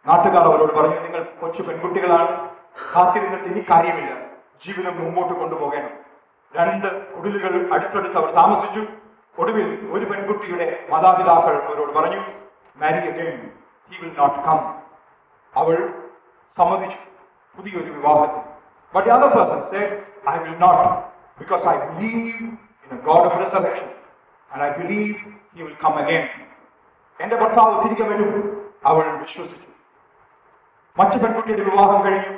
നാട്ടുകാർ 0.06 0.44
അവരോട് 0.44 0.72
പറഞ്ഞു 0.72 1.00
നിങ്ങൾ 1.00 1.22
കൊച്ചു 1.40 1.62
പെൺകുട്ടികളാണ്. 1.62 2.50
കാത്തിരുന്നിട്ട് 2.94 3.44
ഇനി 3.44 3.64
കാര്യമില്ല. 3.70 4.12
ജീവിതം 4.66 5.04
മുമ്പോട്ട് 5.04 5.34
കൊണ്ടുപോകണം. 5.34 5.90
രണ്ട് 6.56 7.16
കുടിലുകൾ 7.16 7.74
അടുത്തടുത്ത് 7.74 8.16
അവർ 8.16 8.30
താമസിച്ചു. 8.30 8.86
ഒടുവിൽ 9.38 9.90
ഒരു 9.92 10.04
പെൺകുട്ടിയുടെ 10.04 10.86
മാതാപിതാക്കൾ 10.90 11.62
അവരോട് 11.62 11.92
പറഞ്ഞു 11.92 12.20
marry 12.76 13.08
again 13.08 13.50
he 13.90 13.96
will 14.02 14.14
not 14.18 14.40
come 14.40 14.58
അവൾ 15.56 16.02
സമ്മതിച്ചു. 16.56 16.98
പുതിയൊരു 17.57 17.91
വിവാഹത്തിൽ 17.91 18.41
but 18.93 19.09
other 19.09 19.31
person 19.35 19.61
say 19.71 19.81
I 20.27 20.35
will 20.37 20.57
not 20.59 20.85
because 21.39 21.65
I 21.67 21.75
believe 21.89 22.31
in 22.83 22.91
a 22.91 23.01
God 23.09 23.25
of 23.27 23.39
resurrection 23.43 23.89
and 24.49 24.61
I 24.63 24.71
believe 24.77 25.13
he 25.51 25.61
will 25.61 25.77
come 25.83 25.97
again 26.01 26.23
എന്റെ 27.19 27.35
ഭർത്താവ് 27.35 27.73
തിരികെ 27.83 28.05
വരും 28.11 28.31
അവൾ 28.85 29.03
വിശ്വസിച്ചു 29.17 29.67
മറ്റു 30.97 31.17
പെൺകുട്ടിയുടെ 31.17 31.65
വിവാഹം 31.67 31.99
കഴിഞ്ഞു 32.05 32.31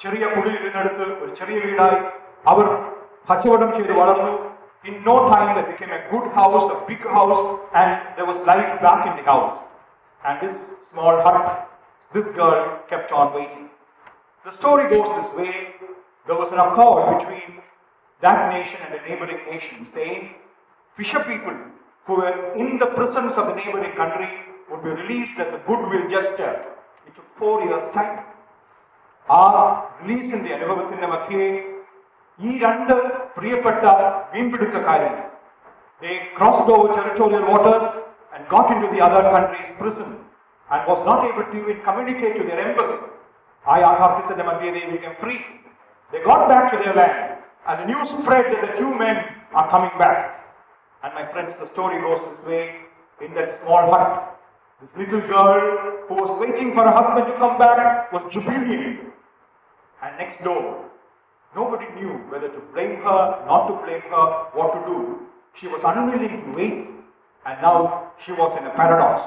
ചെറിയ 0.00 0.24
കുടിലിനടുത്ത് 0.34 1.04
ഒരു 1.22 1.32
ചെറിയ 1.38 1.56
വീടായി 1.64 1.98
അവർ 2.46 2.66
കച്ചവടം 3.28 3.70
ചെയ്ത് 3.76 3.92
വളർന്നു 3.92 4.32
in 4.84 4.94
no 5.06 5.14
time 5.26 5.48
the 5.58 5.62
become 5.68 5.90
A 5.94 6.00
good 6.12 6.30
house 6.36 6.68
A 6.74 6.78
big 6.88 7.10
house 7.16 7.42
and 7.80 7.96
there 8.16 8.26
was 8.30 8.42
life 8.48 8.70
back 8.84 9.04
in 9.08 9.14
the 9.18 9.24
house 9.28 9.58
and 10.22 10.38
this 10.42 10.56
small 10.86 11.16
hut 11.26 11.44
this 12.12 12.32
girl 12.38 12.56
kept 12.92 13.14
on 13.14 13.28
waiting 13.34 13.68
The 14.44 14.52
story 14.52 14.88
goes 14.88 15.08
this 15.18 15.32
way. 15.34 15.54
There 16.26 16.36
was 16.36 16.52
an 16.52 16.58
accord 16.58 17.18
between 17.18 17.60
that 18.20 18.52
nation 18.52 18.78
and 18.84 18.94
the 18.94 19.02
neighboring 19.08 19.40
nation 19.50 19.86
saying 19.94 20.34
fisher 20.96 21.20
people 21.20 21.54
who 22.06 22.14
were 22.16 22.54
in 22.54 22.78
the 22.78 22.86
prisons 22.86 23.34
of 23.34 23.46
the 23.48 23.54
neighboring 23.54 23.94
country 23.96 24.30
would 24.70 24.82
be 24.82 24.90
released 24.90 25.38
as 25.38 25.52
a 25.52 25.58
goodwill 25.66 26.08
gesture. 26.08 26.64
It 27.06 27.14
took 27.14 27.28
four 27.38 27.56
years' 27.64 27.88
time. 27.94 28.18
ആ 29.38 29.42
റിലീസിന്റെ 30.00 30.50
അനുഭവത്തിന്റെ 30.56 31.08
മധ്യേ 31.10 31.44
ഈ 32.46 32.52
രണ്ട് 32.64 32.94
പ്രിയപ്പെട്ട 33.36 33.82
മീൻപിടുത്തക്കാരും 34.32 35.12
they 36.02 36.14
crossed 36.36 36.68
over 36.74 36.88
territorial 36.98 37.42
waters 37.52 37.86
and 38.34 38.48
got 38.48 38.66
into 38.74 38.88
the 38.94 39.00
other 39.06 39.22
country's 39.34 39.70
prison 39.80 40.10
and 40.70 40.80
was 40.90 41.00
not 41.08 41.20
able 41.28 41.44
to 41.50 41.56
even 41.62 41.78
communicate 41.88 42.34
to 42.38 42.44
their 42.48 42.60
embassy. 42.68 42.98
ആ 42.98 43.13
I 43.67 43.81
Agartitha 43.81 44.61
They 44.61 44.91
became 44.91 45.15
free. 45.19 45.45
They 46.11 46.23
got 46.23 46.47
back 46.47 46.71
to 46.71 46.77
their 46.77 46.93
land 46.93 47.35
and 47.67 47.81
the 47.81 47.85
news 47.93 48.09
spread 48.09 48.45
that 48.53 48.61
the 48.61 48.77
two 48.77 48.93
men 48.93 49.25
are 49.53 49.69
coming 49.69 49.91
back. 49.97 50.45
And 51.03 51.13
my 51.13 51.25
friends, 51.31 51.55
the 51.59 51.67
story 51.73 51.99
goes 52.01 52.21
this 52.21 52.45
way. 52.45 52.75
In 53.21 53.33
that 53.33 53.61
small 53.63 53.89
hut, 53.91 54.37
this 54.81 54.89
little 54.97 55.21
girl 55.27 56.03
who 56.07 56.15
was 56.15 56.29
waiting 56.39 56.73
for 56.73 56.83
her 56.83 56.91
husband 56.91 57.25
to 57.27 57.33
come 57.39 57.57
back 57.57 58.11
was 58.11 58.21
jubilant. 58.31 58.99
And 60.03 60.17
next 60.17 60.43
door, 60.43 60.85
nobody 61.55 61.85
knew 61.95 62.13
whether 62.29 62.49
to 62.49 62.59
blame 62.73 62.97
her, 62.97 63.45
not 63.47 63.67
to 63.67 63.85
blame 63.85 64.01
her, 64.01 64.25
what 64.53 64.73
to 64.73 64.85
do. 64.85 65.19
She 65.53 65.67
was 65.67 65.81
unwilling 65.83 66.43
to 66.43 66.51
wait, 66.55 66.89
and 67.45 67.61
now 67.61 68.11
she 68.23 68.33
was 68.33 68.55
in 68.57 68.65
a 68.65 68.71
paradox. 68.71 69.23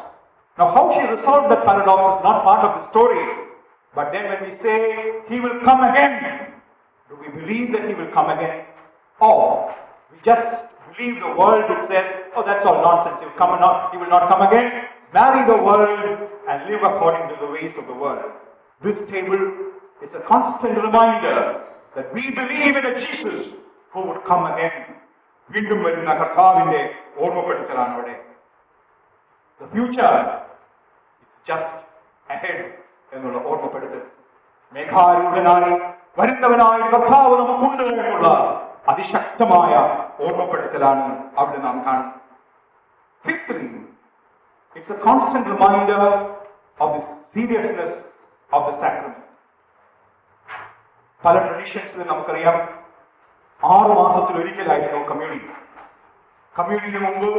Now, 0.59 0.75
how 0.75 0.92
she 0.92 1.00
resolved 1.00 1.50
that 1.50 1.64
paradox 1.64 2.18
is 2.18 2.23
not 2.23 2.45
part 2.45 2.64
of 2.64 2.83
the 2.83 2.90
story, 2.90 3.48
But 3.95 4.12
then, 4.12 4.25
when 4.31 4.50
we 4.50 4.55
say 4.55 5.22
he 5.29 5.39
will 5.39 5.60
come 5.62 5.83
again, 5.83 6.53
do 7.10 7.17
we 7.22 7.27
believe 7.39 7.72
that 7.74 7.88
he 7.88 7.93
will 7.93 8.12
come 8.12 8.29
again? 8.29 8.65
Or 9.19 9.74
we 10.12 10.17
just 10.24 10.65
believe 10.89 11.19
the 11.19 11.36
world 11.36 11.69
which 11.69 11.88
says, 11.88 12.07
oh, 12.36 12.43
that's 12.45 12.65
all 12.65 12.81
nonsense, 12.81 13.19
he 13.19 13.25
will 13.25 13.33
come 13.33 13.51
and 13.51 13.62
not, 13.62 13.91
he 13.91 13.98
will 13.98 14.10
not 14.10 14.27
come 14.27 14.41
again. 14.41 14.86
Marry 15.13 15.45
the 15.45 15.62
world 15.63 16.29
and 16.50 16.69
live 16.69 16.81
according 16.81 17.29
to 17.29 17.45
the 17.45 17.51
ways 17.51 17.74
of 17.77 17.86
the 17.88 17.93
world. 17.93 18.31
This 18.81 18.98
table 19.10 19.39
is 20.01 20.13
a 20.13 20.19
constant 20.22 20.75
reminder 20.75 21.63
that 21.95 22.13
we 22.13 22.31
believe 22.31 22.75
in 22.75 22.86
a 22.86 23.00
Jesus 23.00 23.53
who 23.91 24.01
would 24.07 24.24
come 24.24 24.45
again. 24.53 24.95
വീണ്ടും 25.53 25.79
വരുന്ന 25.86 26.12
കർത്താവിന്റെ 26.19 26.81
ഓർമ്മപ്പെടുത്തലാണ് 27.22 27.93
അവിടെ 27.95 28.15
the 29.60 29.67
future 29.74 30.13
just 31.50 31.81
ahead 32.36 32.63
എന്നുള്ള 33.12 33.38
ഓർമ്മപ്പെടുത്തൽ. 33.50 34.02
മേഘാരൂഢനായി 34.74 35.72
വരുന്നവനായ 36.18 36.78
കർത്താവ് 36.94 37.34
നമുക്കുണ്ട് 37.40 37.84
എന്നുള്ള 37.92 38.28
അതിശക്തമായ 38.88 39.72
ഓർമ്മപ്പെടുത്തലാണ് 40.24 41.04
അവിടെ 41.38 41.58
നാം 41.66 41.76
കാണുന്നത്. 41.86 42.14
Fifthly 43.24 43.68
it's 44.76 44.92
a 44.92 44.98
constant 45.06 45.48
reminder 45.54 46.02
of 46.78 46.90
the 46.94 47.00
seriousness 47.34 47.96
of 48.50 48.64
the 48.68 48.74
sacrament 48.82 49.24
പല 51.22 51.34
ട്രഡീഷൻസിലും 51.46 52.06
നമുക്കറിയാം 52.06 52.56
ആറു 53.60 53.92
മാസത്തിൽ 54.00 54.34
ഒരിക്കലായിരുന്നു 54.42 55.00
കമ്മ്യൂണി 55.08 55.38
കമ്മ്യൂണിന് 56.54 57.00
മുമ്പ് 57.06 57.30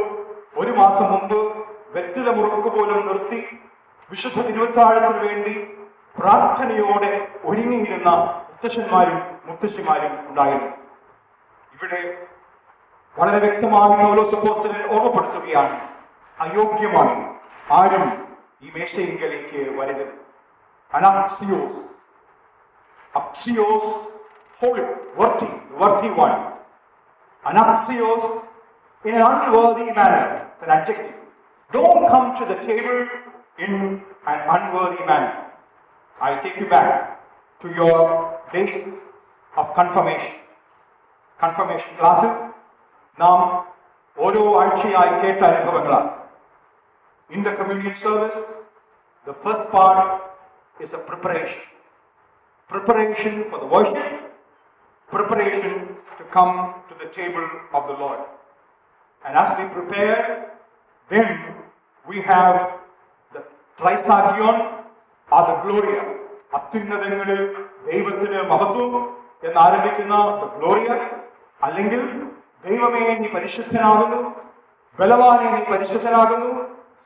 ഒരു 0.56 0.72
മാസം 0.72 1.06
മുമ്പ് 1.12 1.38
വെറ്റില 1.94 2.28
മുറുക്ക് 2.30 2.70
പോലും 2.76 3.00
നിർത്തി 3.06 3.40
വിശുദ്ധ 4.10 4.38
തിരുവത്താഴത്തിന് 4.40 5.20
വേണ്ടി 5.24 5.54
പ്രാർത്ഥനയോടെ 6.16 7.10
ഒരുങ്ങിയിരുന്ന 7.44 8.10
മുത്തശ്ശന്മാരും 8.48 9.18
മുത്തശ്ശിമാരും 9.46 10.14
ഉണ്ടായിരുന്നു 10.28 10.70
ഇവിടെ 11.74 12.00
വളരെ 13.16 13.38
വ്യക്തമായി 13.38 13.94
പൗലോസപ്പോസ്റ്റലിൽ 14.00 14.82
ഓർമ്മപ്പെടുത്തുകയാണ് 14.86 15.76
അയോഗ്യമാണ് 16.38 17.14
ആരും 17.72 18.04
ഈ 18.62 18.70
മേശയിങ്കലേക്ക് 18.74 19.60
വരരുത് 19.78 20.14
anaxios 20.92 21.80
axios 23.14 23.92
whole 24.60 24.78
worthy 25.16 25.50
worthy 25.72 26.10
one 26.10 26.32
anaxios 27.44 28.30
in 29.04 29.14
an 29.14 29.22
unworthy 29.22 29.92
manner. 29.92 30.46
It's 30.52 30.62
an 30.62 30.70
adjective. 30.70 31.14
Table 32.62 33.06
in 33.66 34.02
an 34.26 34.40
unworthy 34.56 35.04
manner. 35.04 35.46
I 36.20 36.40
take 36.42 36.56
you 36.60 36.68
back 36.68 37.20
to 37.62 37.68
your 37.68 38.40
days 38.52 38.88
of 39.56 39.74
confirmation. 39.74 40.34
Confirmation 41.40 41.92
classes. 42.00 42.32
நாம் 43.20 43.44
ஒரு 44.26 44.40
ஆட்சியாய் 44.62 45.20
கேட்டு 45.22 45.44
அனுபவங்களா 45.50 46.00
In 47.30 47.42
the 47.46 47.52
communion 47.58 47.94
service, 48.04 48.38
the 49.28 49.34
first 49.42 49.64
part 49.74 49.98
is 50.84 50.90
a 50.98 51.02
preparation. 51.10 51.60
Preparation 52.68 53.34
for 53.50 53.58
the 53.62 53.68
worship, 53.74 54.08
preparation 55.08 55.74
to 56.18 56.24
come 56.36 56.54
to 56.88 56.94
the 57.02 57.08
table 57.18 57.46
of 57.76 57.82
the 57.90 57.96
Lord. 58.02 58.20
And 59.24 59.36
as 59.36 59.50
we 59.58 59.64
prepare, 59.78 60.18
then 61.12 61.28
we 62.10 62.18
have 62.22 62.79
the 63.82 64.52
അത് 65.32 65.52
Gloria. 65.62 65.98
അത്യുന്നതങ്ങളിൽ 66.54 67.40
ദൈവത്തിന് 67.90 68.42
മഹത്വം 68.42 68.94
എന്ന് 69.44 69.60
ആരംഭിക്കുന്ന 69.60 70.14
the 70.40 70.44
Gloria. 70.56 70.88
അല്ലെങ്കിൽ 71.62 72.02
ദൈവമേ 72.64 73.18
നീ 73.18 73.28
പരിശുദ്ധനാകുന്നു 73.28 74.34
ബലവാനെ 75.00 75.50
നീ 75.50 75.62
പരിശുദ്ധനാകുന്നു 75.72 76.50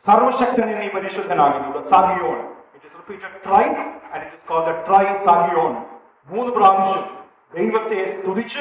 സർവശക്തനെ 0.07 0.75
നീ 0.79 0.89
പരിശുദ്ധനാകുന്നു. 0.89 1.89
Sagion 1.89 2.39
it 2.75 2.89
repeated 2.95 3.37
try 3.45 3.65
and 4.13 4.25
it 4.25 4.37
is 4.37 4.87
trisagion 5.25 5.73
മൂന്ന് 6.29 6.53
പ്രാവശ്യം 6.53 7.05
ദൈവത്തെ 7.55 8.21
സ്തുതിച്ച് 8.21 8.61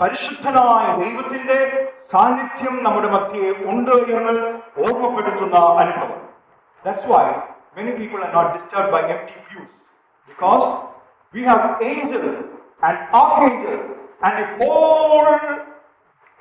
പരിശുദ്ധനായ 0.00 0.86
ദൈവത്തിന്റെ 0.96 1.88
സാന്നിധ്യം 2.12 2.82
നമ്മുടെ 2.82 3.08
മധ്യേ 3.08 3.50
ഉണ്ട് 3.64 3.90
എന്ന് 3.90 4.34
ഓർമ്മപ്പെടുത്തുന്ന 4.84 5.56
അനുഭവം. 5.56 6.20
That's 6.84 7.06
why 7.06 7.24
many 7.75 7.91
people 7.93 8.19
are 8.19 8.33
not 8.33 8.47
disturbed 8.57 8.91
by 8.91 9.01
empty 9.09 9.35
pews. 9.49 9.71
Because 10.29 10.65
we 11.33 11.43
have 11.43 11.81
angels 11.81 12.45
and 12.81 12.97
archangels 13.13 13.85
and 14.23 14.33
the 14.41 14.47
whole 14.59 15.27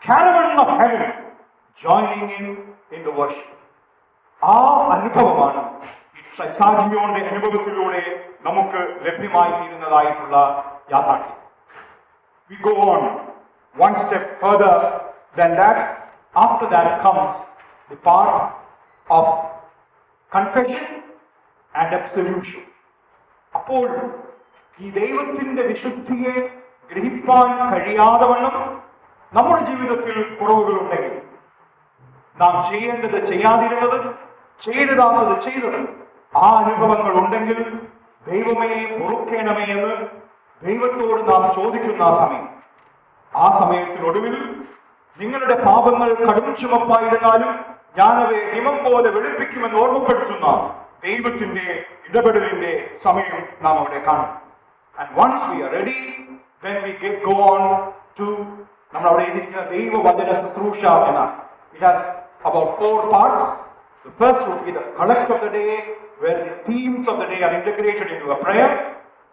caravan 0.02 0.58
of 0.58 0.68
heaven 0.80 1.04
joining 1.78 2.24
in 2.30 2.46
in 2.90 3.02
the 3.04 3.12
worship. 3.12 3.50
ആ 4.42 4.56
അനുഭവമാണ് 4.94 5.60
ഈ 6.16 6.22
ട്രൈസാഗിയോന്റെ 6.36 7.20
അനുഭവത്തിലൂടെ 7.30 8.02
നമുക്ക് 8.46 8.80
ലഭ്യമായി 9.06 9.52
തീരുന്നതായിട്ടുള്ള 9.58 10.36
യാഥാർത്ഥ്യം 10.94 11.40
we 12.50 12.56
go 12.58 12.72
on 12.88 13.02
one 13.76 13.96
step 13.96 14.40
further 14.40 15.00
than 15.36 15.56
that. 15.56 15.78
After 16.36 16.68
that 16.68 17.00
comes 17.00 17.34
the 17.90 17.96
part 17.98 18.54
of 19.08 19.24
confession 20.32 20.84
and 21.75 21.91
absolution. 21.93 22.61
അപ്പോൾ 23.53 23.85
ഈ 24.79 24.89
ദൈവത്തിന്റെ 24.91 25.63
വിശുദ്ധിയെ 25.69 26.33
ഗ്രഹിപ്പാൻ 26.91 27.47
കഴിയാതെ 27.71 28.25
വണ്ണം 28.31 28.55
നമ്മുടെ 29.33 29.61
ജീവിതത്തിൽ 29.69 30.15
കുറവുകളുണ്ടെങ്കിൽ 30.39 31.15
നാം 32.37 32.55
ചെയ്യേണ്ടത് 32.67 33.17
ചെയ്യാതിരുന്നത് 33.27 33.97
ചെയ്തതാണത് 34.61 35.33
ചെയ്തത് 35.41 35.79
ആ 36.33 36.47
അനുഭവങ്ങൾ 36.61 37.13
ഉണ്ടെങ്കിൽ 37.21 37.59
ദൈവമേ 38.25 38.69
പൊറുക്കേണമേ 38.93 39.65
എന്ന് 39.75 39.93
ദൈവത്തോട് 40.61 41.21
നാം 41.29 41.43
ചോദിക്കുന്ന 41.55 42.03
ആ 42.03 42.11
സമയം 42.21 42.47
ആ 43.33 43.47
സമയത്തിനൊടുവിൽ 43.59 44.35
നിങ്ങളുടെ 45.19 45.55
പാപങ്ങൾ 45.63 46.09
കടും 46.21 46.49
ചുമപ്പായിരുന്നാലും 46.61 47.51
ഞാനവയെ 47.97 48.43
ഹിമം 48.53 48.77
പോലെ 48.85 49.09
വെളുപ്പിക്കുമെന്ന് 49.09 49.77
ഓർമ്മപ്പെടുത്തുന്ന 49.81 50.47
ദൈവത്തിന്റെ 51.03 51.65
ഇടപെടലിന്റെ 52.07 52.71
സമയം 53.03 53.37
നാം 53.61 53.75
അവിടെ 53.77 54.01
കാണും 54.07 54.31
and 54.97 55.11
once 55.19 55.45
we 55.51 55.57
are 55.63 55.71
ready 55.77 55.97
then 56.65 56.77
we 56.83 56.93
get 57.03 57.21
go 57.27 57.35
on 57.49 57.63
to 58.19 58.27
നമ്മൾ 58.93 59.07
അവിടെ 59.09 59.23
എഴുതിയിരിക്കുന്ന 59.23 59.65
ദൈവവചന 59.71 60.29
ശുശ്രൂഷ 60.41 60.83
എന്നാണ് 61.09 61.33
it 61.75 61.85
has 61.85 62.05
about 62.45 62.77
four 62.79 62.99
parts 63.13 63.49
The 64.05 64.11
first 64.13 64.47
would 64.47 64.65
be 64.65 64.71
the 64.71 64.83
collect 64.91 65.29
of 65.29 65.41
the 65.41 65.49
day, 65.51 65.71
where 66.17 66.37
the 66.39 66.53
themes 66.65 67.05
of 67.05 67.19
the 67.19 67.25
day 67.25 67.39
are 67.39 67.53
integrated 67.53 68.09
into 68.09 68.27
a 68.27 68.37
prayer. 68.37 68.69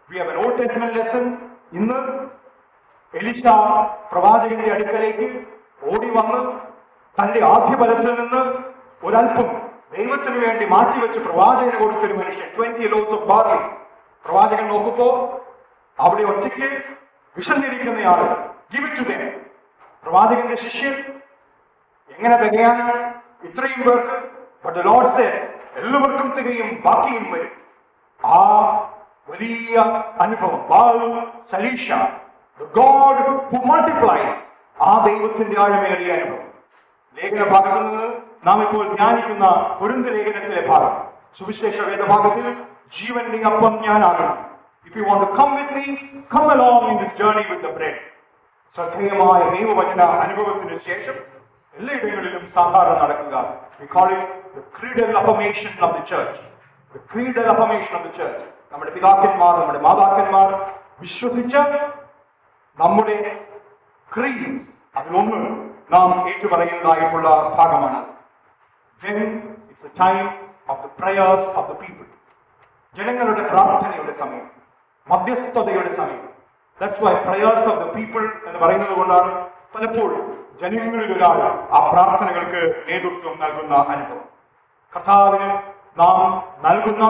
We 0.09 0.17
have 0.17 0.27
an 0.27 0.37
Old 0.37 0.55
Testament 0.57 0.93
lesson. 0.93 1.23
ഇന്ന് 1.73 1.97
എലിശ 3.13 3.43
പ്രവാചകന്റെ 4.11 4.69
അടുക്കലേക്ക് 4.71 5.27
ഓടി 5.83 6.09
വന്ന് 6.11 6.39
തന്റെ 7.17 7.39
ആദ്യബലത്തിൽ 7.45 8.11
നിന്ന് 8.13 8.41
ഒരല്പം 9.03 9.49
ദൈവത്തിന് 9.91 10.45
വേണ്ടി 10.45 10.65
മാറ്റിവെച്ച് 10.65 11.19
പ്രവാചകന് 11.19 11.79
കൊടുത്തൊരു 11.79 12.13
മനുഷ്യൻ 12.13 12.51
ട്വന്റി 12.57 12.87
ലോസ് 12.87 13.13
ഓഫ് 13.13 13.23
ബാർലി 13.23 13.75
പ്രവാചകൻ 14.25 14.67
നോക്കുമ്പോ 14.67 15.41
അവിടെ 15.99 16.23
ഒറ്റയ്ക്ക് 16.23 16.81
വിശന്നിരിക്കുന്നയാൾ. 17.37 18.49
ജീവിച്ചുതേ 18.73 19.39
പ്രവാചകന്റെ 20.03 20.55
ശിഷ്യൻ 20.55 21.21
എങ്ങനെ 22.17 22.37
തികയാനാണ്? 22.37 23.13
ഇത്രയും 23.43 23.81
പേർക്ക്. 23.81 24.37
ബട്ട് 24.65 24.79
ലോഡ് 24.85 25.07
സേസ് 25.07 25.55
എല്ലാവർക്കും 25.75 26.31
തികയും 26.31 26.81
ബാക്കിയും 26.85 27.31
വരും. 27.31 27.51
ആ 28.25 28.39
വലിയ 29.29 29.77
അനുഭവം 30.21 30.69
ബാലു 30.69 31.25
സലീഷ 31.51 31.91
ഗോഡ് 32.61 33.35
who 33.35 33.73
multiplies 33.73 34.35
ആ 34.81 35.05
ദൈവത്തിന്റെ 35.05 35.61
ആഴമേറിയ 35.61 36.13
അനുഭവം. 36.13 36.47
ലേഖന 37.15 37.49
ഭാഗത്ത് 37.49 37.81
നിന്ന് 37.81 38.26
നാം 38.47 38.59
ഇപ്പോൾ 38.65 38.83
ധ്യാനിക്കുന്ന 38.97 39.45
കൊരുന്ത് 39.79 40.09
ലേഖനത്തിലെ 40.15 40.61
ഭാഗം. 40.71 40.93
സുവിശേഷ 41.37 41.77
വേദഭാഗത്തിൽ 41.89 42.45
ജീവന്റെ 42.97 43.39
അപ്പം 43.49 43.73
ഞാനാകണം 43.85 44.37
if 44.87 44.97
you 44.99 45.05
want 45.09 45.25
come 45.39 45.49
with 45.57 45.73
me 45.77 45.85
come 46.33 46.45
along 46.53 46.85
in 46.91 46.97
this 47.01 47.15
journey 47.21 47.43
with 47.49 47.65
the 47.67 47.71
bread 47.77 47.99
ശ്രദ്ധേയമായ 48.75 49.41
ദൈവവചന 49.55 50.01
അനുഭവത്തിന് 50.25 50.77
ശേഷം 50.87 51.17
എല്ലായിടങ്ങളിലും 51.75 52.43
സാധാരണ 52.55 52.93
നടക്കുക. 53.03 53.35
We 53.79 53.87
call 53.95 54.09
it 54.17 54.35
the 54.57 54.63
credal 54.77 55.11
affirmation 55.21 55.71
of 55.85 55.93
the 55.97 56.03
church 56.11 56.43
the 56.95 57.01
credal 57.11 57.47
affirmation 57.55 57.91
of 57.97 58.03
the 58.07 58.13
church 58.19 58.45
നമ്മുടെ 58.71 58.91
പിതാക്കന്മാർ 58.97 59.53
നമ്മുടെ 59.61 59.81
മാതാക്കന്മാർ 59.87 60.47
വിശ്വസിച്ച 61.03 61.55
നമ്മുടെ 62.77 63.17
ക്രീഡ്സ് 64.09 64.67
അതിലൊന്ന് 64.99 65.39
നാം 65.93 66.09
ഏറ്റുപറയുന്നതായിട്ടുള്ള 66.29 67.29
ഭാഗമാണ്. 67.57 67.99
Then 69.03 69.19
it's 69.71 69.83
a 69.83 69.93
time 70.05 70.27
of 70.71 70.77
the 70.83 70.91
prayers 70.99 71.41
of 71.59 71.65
the 71.71 71.77
people. 71.83 72.07
ജനങ്ങളുടെ 72.95 73.43
പ്രാർത്ഥനയുടെ 73.51 74.13
സമയം 74.21 74.45
മധ്യസ്ഥതയുടെ 75.07 75.91
സമയം. 75.99 76.23
That's 76.79 77.01
why 77.03 77.13
prayers 77.27 77.67
of 77.71 77.79
the 77.79 77.85
people 77.95 78.23
എന്ന് 78.47 78.59
പറയുന്നത് 78.63 78.93
കൊണ്ടാണ് 78.99 79.31
പലപ്പോഴും 79.73 80.23
ജനങ്ങളിൽ 80.61 81.09
ഒരാൾ 81.17 81.39
ആ 81.75 81.79
പ്രാർത്ഥനകൾക്ക് 81.91 82.61
നേതൃത്വം 82.87 83.35
നൽകുന്ന 83.43 83.75
അനുഭവം. 83.93 84.25
കർത്താവിന് 84.93 85.49
നാം 86.01 86.19
നൽകുന്ന 86.65 87.03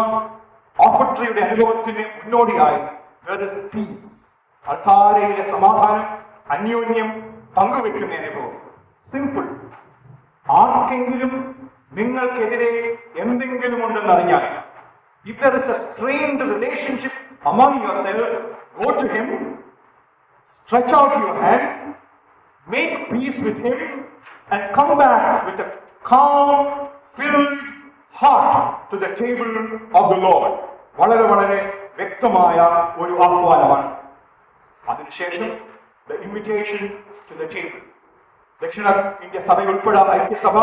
ഓഫട്രിയുടെ 0.79 1.41
അനുഭവത്തിന് 1.47 2.05
മുന്നോടിയായി 2.17 2.79
പീസ് 3.73 3.97
അൾത്താരയിലെ 4.65 5.43
സമാധാനം 5.51 6.05
അന്യോന്യം 6.55 7.09
പങ്കുവെക്കുന്ന 7.57 8.13
അനുഭവം. 8.21 8.55
സിമ്പിൾ 9.11 9.45
ആർക്കെങ്കിലും 10.47 11.33
നിങ്ങൾക്കെതിരെ 11.92 12.70
എന്തെങ്കിലും 13.22 13.80
ഉണ്ടെന്നറിഞ്ഞാൽ 13.86 14.44
if 15.26 15.38
there 15.42 15.56
is 15.60 15.70
a 15.70 15.78
strained 15.82 16.46
relationship 16.54 17.18
among 17.50 17.80
your 17.82 17.98
self 18.06 18.30
go 18.80 18.88
to 19.00 19.08
him 19.14 19.28
stretch 20.68 20.92
out 20.92 21.12
your 21.18 21.34
hand, 21.36 21.94
make 22.66 23.10
peace 23.10 23.38
with 23.38 23.58
him, 23.58 23.78
and 24.50 24.74
come 24.74 24.96
back 24.98 25.16
with 25.46 25.58
a 25.58 25.66
calm, 26.04 26.60
filled 27.14 27.58
heart 28.12 28.54
to 28.90 28.96
the 28.96 29.10
table 29.14 29.50
of 29.92 30.04
the 30.12 30.18
Lord. 30.18 30.52
വളരെ 30.98 31.24
വളരെ 31.28 31.58
വ്യക്തമായ 31.98 32.56
ഒരു 33.02 33.14
ആഹ്വാനമാണ് 33.26 33.88
അതിനുശേഷം 34.82 35.50
the 36.08 36.20
invitation 36.24 36.82
to 37.28 37.34
the 37.40 37.46
table 37.54 37.80
ദക്ഷിണ 38.62 38.86
India 39.24 39.40
സഭ 39.48 39.58
ഉൾപ്പെടെ 39.72 40.02
ഐക്യസഭ 40.18 40.56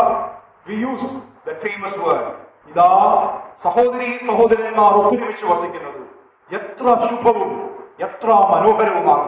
we 0.67 0.75
use 0.75 1.09
the 1.47 1.53
famous 1.63 1.99
word 1.99 2.31
ഇതാ 2.71 2.89
സഹോദരി 3.63 4.09
സഹോദരന്മാർ 4.27 4.93
ഒത്തൊരുമിച്ച് 4.93 5.45
വസിക്കുന്നത്. 5.45 6.01
എത്ര 6.51 6.87
ശുഭവും 7.09 7.51
എത്ര 7.99 8.27
മനോഹരവുമാണ്. 8.51 9.27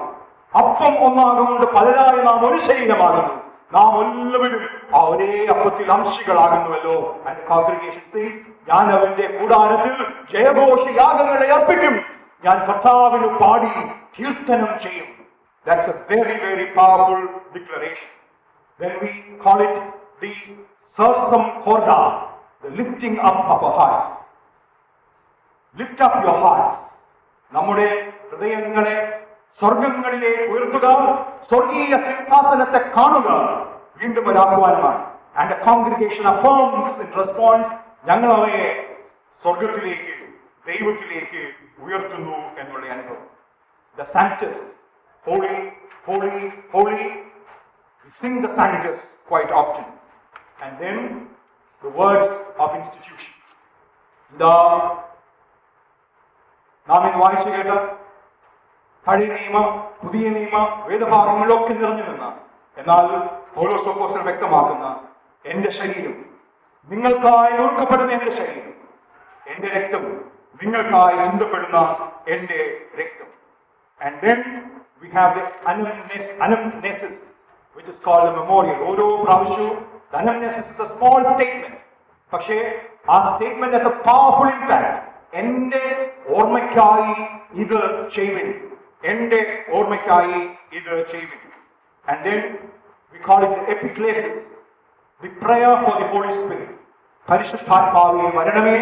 അപ്പം 0.57 0.93
ഒന്നാകൊണ്ട് 1.05 1.65
പലരായി 1.75 2.21
നാം 2.21 2.41
ഒരു 2.49 2.57
ശരീരമാകുന്നു. 2.57 3.33
നാം 3.75 3.93
എല്ലാവരും 4.03 4.63
ആ 4.97 5.01
ഒരേ 5.11 5.45
അപ്പത്തിൽ 5.53 5.91
അംശികളാകുന്നുവല്ലോ. 5.91 6.97
ഞാൻ 8.69 8.85
അവന്റെ 8.95 9.27
കൂടാരത്തിൽ 9.37 9.93
ജയഘോഷ 10.33 10.83
യാഗങ്ങളെ 11.01 11.47
അർപ്പിക്കും. 11.55 11.95
ഞാൻ 12.45 12.57
കർത്താവിന് 12.67 13.27
പാടി 13.39 13.71
കീർത്തനം 14.17 14.79
ചെയ്യും. 14.79 15.09
That's 15.67 15.89
a 15.89 15.95
very 16.09 16.37
very 16.45 16.65
powerful 16.77 17.21
declaration 17.55 18.09
then 18.81 18.93
we 19.03 19.13
call 19.45 19.61
it 19.67 19.75
the 20.21 20.33
sursum 20.97 21.63
corda, 21.63 22.27
the 22.63 22.69
lifting 22.71 23.19
up 23.19 23.45
of 23.53 23.63
our 23.63 23.73
hearts. 23.79 24.23
Lift 25.77 26.01
up 26.01 26.23
your 26.23 26.33
hearts. 26.33 26.81
Namude, 27.53 28.13
Rayangane, 28.33 29.19
Sorgangane, 29.59 30.49
Urtuga, 30.49 30.93
Sorgiya 31.47 31.97
Sintasanate 32.07 32.91
Kanuga, 32.91 33.67
Vindamadavarma, 33.99 35.11
and 35.37 35.51
the 35.51 35.55
congregation 35.63 36.25
affirms 36.25 36.99
in 36.99 37.11
response, 37.15 37.67
Yangalave, 38.07 38.85
Sorgatileke, 39.43 40.33
Devatileke, 40.65 41.51
Urtunu, 41.79 42.59
and 42.59 42.69
Oleandro. 42.69 43.17
The 43.97 44.11
Sanctus, 44.11 44.55
holy, 45.21 45.73
holy, 46.05 46.53
holy. 46.71 47.23
We 48.03 48.11
sing 48.19 48.41
the 48.41 48.53
Sanctus 48.55 48.99
quite 49.27 49.51
often 49.51 49.96
And 50.58 50.78
then 50.78 51.28
the 51.82 51.90
words 51.92 52.28
of 52.56 52.74
institution. 52.74 53.32
The 54.34 54.52
നാം 56.88 57.02
ഇന്ന് 57.06 57.18
വായിച്ചു 57.18 57.48
കേട്ട 57.48 57.72
പഴയ 59.06 59.26
നിയമ 59.34 59.58
പുതിയ 60.00 60.26
നിയമ 60.30 60.56
വേദഭാഗങ്ങളിലൊക്കെ 60.86 61.72
നിറഞ്ഞു 61.74 62.04
നിന്ന 62.08 62.26
എന്നാൽ 62.76 63.06
പൗലോസോപ്പോസൽ 63.56 64.22
വ്യക്തമാക്കുന്ന 64.28 64.86
എന്റെ 65.44 65.70
ശരീരം 65.78 66.14
നിങ്ങൾക്കായി 66.88 67.52
നുറുക്കപ്പെടുന്ന 67.58 68.12
എന്റെ 68.12 68.32
ശരീരം 68.40 68.74
എന്റെ 69.46 69.68
രക്തം 69.76 70.04
നിങ്ങൾക്കായി 70.60 71.16
ചിന്തപ്പെടുന്ന 71.24 71.78
എന്റെ 72.26 72.58
രക്തം 73.00 73.28
and 74.00 74.18
then 74.24 74.40
V 75.02 75.10
have 75.16 75.34
the 75.38 75.42
അനംനെസ് 75.70 76.32
അനംനെസസ് 76.46 77.18
which 77.76 77.86
is 77.86 77.98
called 78.00 78.26
a 78.28 78.34
memorial. 78.38 78.80
ഓരോ 78.88 79.04
പ്രാവശ്യവും 79.22 79.76
anamnesis 80.13 80.71
is 80.71 80.81
a 80.81 80.87
small 80.87 81.19
statement 81.23 81.77
പക്ഷേ 82.33 82.57
ആ 83.09 83.17
statement 83.27 83.75
is 83.75 83.87
a 83.87 83.93
powerful 84.07 84.49
impact 84.53 84.93
എന്റെ 85.33 85.83
ഓർമ്മയ്ക്കായി 86.29 87.15
ഇത് 87.53 87.77
ചെയ്യുവിൻ. 88.09 88.47
എന്റെ 89.03 89.39
ഓർമ്മയ്ക്കായി 89.73 90.39
ഇത് 90.71 90.93
ചെയ്യുവിൻ. 91.11 91.41
And 92.05 92.23
then 92.23 92.39
we 93.13 93.19
call 93.19 93.43
it 93.47 93.71
epiclesis 93.71 94.39
the 95.21 95.29
prayer 95.43 95.75
for 95.83 95.95
the 95.97 96.07
Holy 96.13 96.31
Spirit 96.31 96.73
പരിശുദ്ധാത്മാവെ 97.27 98.29
വരണമേ 98.37 98.77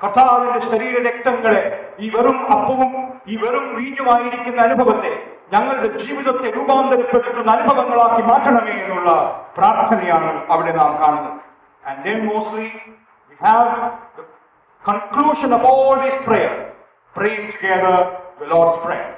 കർത്താവിന്റെ 0.00 0.60
ശരീര 0.66 0.96
രക്തങ്ങളെ 1.08 1.62
ഈ 1.98 2.08
വെറും 2.08 2.38
അപ്പവും 2.52 2.92
ഈ 3.26 3.36
വെറും 3.36 3.74
വീഞ്ഞുമായിരിക്കുന്ന 3.76 4.60
അനുഭവത്തെ 4.60 5.12
ഞങ്ങളുടെ 5.52 5.88
ജീവിതത്തെ 6.02 6.50
രൂപാന്തരപ്പെടുത്തുന്ന 6.56 7.50
അനുഭവങ്ങളാക്കി 7.50 8.22
മാറ്റണമേ 8.22 8.74
എന്നുള്ള 8.82 9.10
പ്രാർത്ഥനയാണ് 9.56 10.30
അവിടെ 10.50 10.72
നാം 10.72 10.92
കാണുന്നത്. 11.02 11.40
And 11.82 12.00
then 12.04 12.20
mostly 12.26 12.68
we 13.30 13.36
have 13.40 13.70
the 14.18 14.20
conclusion 14.82 15.54
of 15.54 15.66
all 15.72 15.96
these 16.02 16.20
prayer 16.26 16.52
praying 17.14 17.48
together 17.54 17.96
the 18.40 18.50
Lord's 18.54 18.80
prayer 18.84 19.08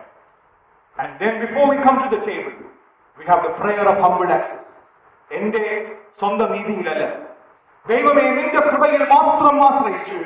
and 0.98 1.12
then 1.18 1.34
before 1.44 1.64
we 1.72 1.78
come 1.86 1.96
to 2.02 2.08
the 2.16 2.20
table 2.26 2.54
we 3.18 3.24
have 3.24 3.42
the 3.48 3.52
prayer 3.60 3.88
of 3.88 4.02
humble 4.06 4.32
access 4.32 4.60
എന്റെ 5.30 5.62
സ്വന്തം 6.20 6.50
നീതിയിലല്ല. 6.52 7.04
ദൈവമേ 7.86 8.24
നിന്റെ 8.30 8.60
കൃപയിൽ 8.60 9.02
മാത്രം 9.12 9.56
ആശ്രയിച്ച് 9.64 10.18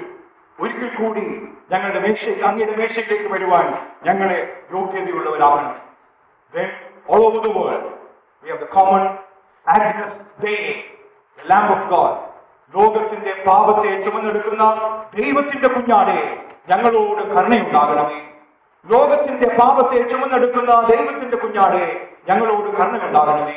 ഒരിക്കൽ 0.59 0.91
കൂടി 0.97 1.23
ഞങ്ങളുടെ 1.71 2.01
മേശ 2.01 2.23
അങ്ങയുടെ 2.49 2.75
മേശയിലേക്ക് 2.77 3.29
വരുവാൻ 3.35 3.67
ഞങ്ങളെ 4.05 4.39
യോഗ്യതയുള്ളവരാകണം 4.73 5.75
Then, 6.55 6.69
all 7.07 7.23
over 7.23 7.41
the 7.41 7.53
world, 7.53 7.85
we 8.45 8.49
have 8.49 8.61
the 8.61 8.67
common 8.69 9.03
Agnus 9.67 10.15
Dei, 10.39 10.59
the 11.39 11.45
Lamb 11.45 11.71
of 11.73 11.83
God. 11.89 12.15
ലോകത്തിന്റെ 12.75 13.33
പാപത്തെ 13.47 13.91
ചുമന്നെടുക്കുന്ന 14.05 14.63
ദൈവത്തിന്റെ 15.15 15.69
കുഞ്ഞാടെ 15.75 16.17
ഞങ്ങളോട് 16.69 17.21
കരുണയുണ്ടാകണമേ 17.31 18.19
ലോകത്തിന്റെ 18.87 19.49
പാപത്തെ 19.57 19.99
ചുമന്നെടുക്കുന്ന 20.11 20.73
ദൈവത്തിന്റെ 20.91 21.39
കുഞ്ഞാടെ 21.45 21.85
ഞങ്ങളോട് 22.29 22.69
കരുണയുണ്ടാകണമേ 22.77 23.57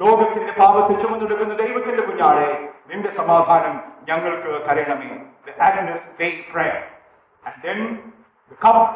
ലോകത്തിന്റെ 0.00 0.52
പാപത്തെ 0.60 0.94
ചുമന്നെടുക്കുന്ന 1.02 1.54
ദൈവത്തിന്റെ 1.62 2.04
കുഞ്ഞാടെ 2.08 2.46
നിന്റെ 2.90 3.10
സമാധാനം 3.18 3.74
ഞങ്ങൾക്ക് 4.08 4.52
തരണമേ 4.68 5.10
the 5.46 5.56
Agnus 5.66 6.06
Dei 6.20 6.28
prayer 6.52 6.78
and 7.42 7.58
then 7.66 7.80
the 8.52 8.56
cup 8.62 8.86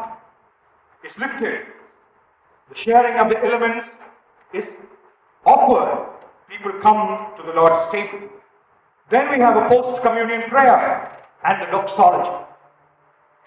is 1.02 1.18
lifted 1.24 1.58
the 2.71 2.75
sharing 2.75 3.17
of 3.17 3.29
the 3.29 3.37
elements 3.39 3.87
is 4.53 4.65
offered. 5.45 5.91
People 6.49 6.73
come 6.81 7.01
to 7.37 7.43
the 7.43 7.53
Lord's 7.53 7.91
table. 7.91 8.19
Then 9.11 9.29
we 9.29 9.37
have 9.37 9.55
a 9.55 9.67
post 9.67 10.01
communion 10.01 10.49
prayer 10.49 11.09
and 11.43 11.61
the 11.61 11.67
doxology. 11.67 12.31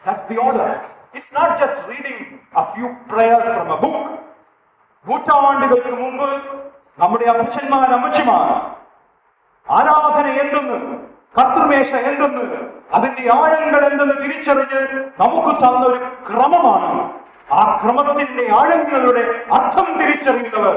That's 0.03 0.23
the 0.25 0.37
order. 0.39 0.83
It's 1.15 1.33
not 1.33 1.59
just 1.59 1.87
reading 1.89 2.41
a 2.55 2.75
few 2.75 2.97
prayers 3.09 3.45
from 3.45 3.71
a 3.71 3.79
book. 3.79 3.99
നൂറ്റാണ്ടുകൾക്ക് 5.07 5.91
മുമ്പ് 5.99 6.29
നമ്മുടെ 6.99 7.27
അപ്പച്ചന്മാർ 7.33 7.91
അമ്മച്ചിമാർ 7.97 8.47
ആരാധന 9.67 10.27
എന്തെന്ന് 10.43 10.79
കർത്തൃമേശ 11.35 11.91
എന്തെന്ന് 12.11 12.45
അതിന്റെ 12.95 13.23
ആഴങ്ങൾ 13.35 13.83
എന്തെന്ന് 13.91 14.17
തിരിച്ചറിഞ്ഞ് 14.23 14.81
നമുക്ക് 15.23 15.53
തന്ന 15.63 15.83
ഒരു 15.91 15.99
ക്രമമാണ് 16.29 16.91
ആ 17.60 17.62
ക്രമത്തിന്റെ 17.80 18.44
ആഴങ്ങളുടെ 18.60 19.24
അർത്ഥം 19.58 19.88
തിരിച്ചറിയുന്നവർ 20.00 20.76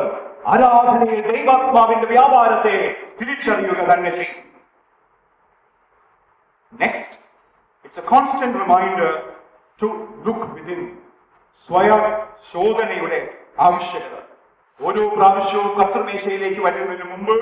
ആരാധനയെ 0.53 1.19
ദൈവാത്മാവിന്റെ 1.29 2.07
വ്യാപാരത്തെ 2.15 2.75
തിരിച്ചറിയുക 3.19 3.81
തന്നെ 3.91 4.11
ചെയ്യും. 4.17 4.41
Next 6.73 7.15
it's 7.85 8.03
a 8.03 8.07
constant 8.13 8.59
reminder 8.63 9.13
to 9.81 9.89
look 10.27 10.49
within 10.57 10.81
സ്വയം 11.69 12.03
ശോധനയുടെ 12.53 13.21
ആവശ്യകത. 13.67 14.15
ഓരോ 14.81 15.03
പ്രാവശ്യവും 15.17 15.71
കർത്തൃമേശയിലേക്ക് 15.79 16.61
വരുന്നതിന് 16.67 17.07
മുമ്പ് 17.13 17.37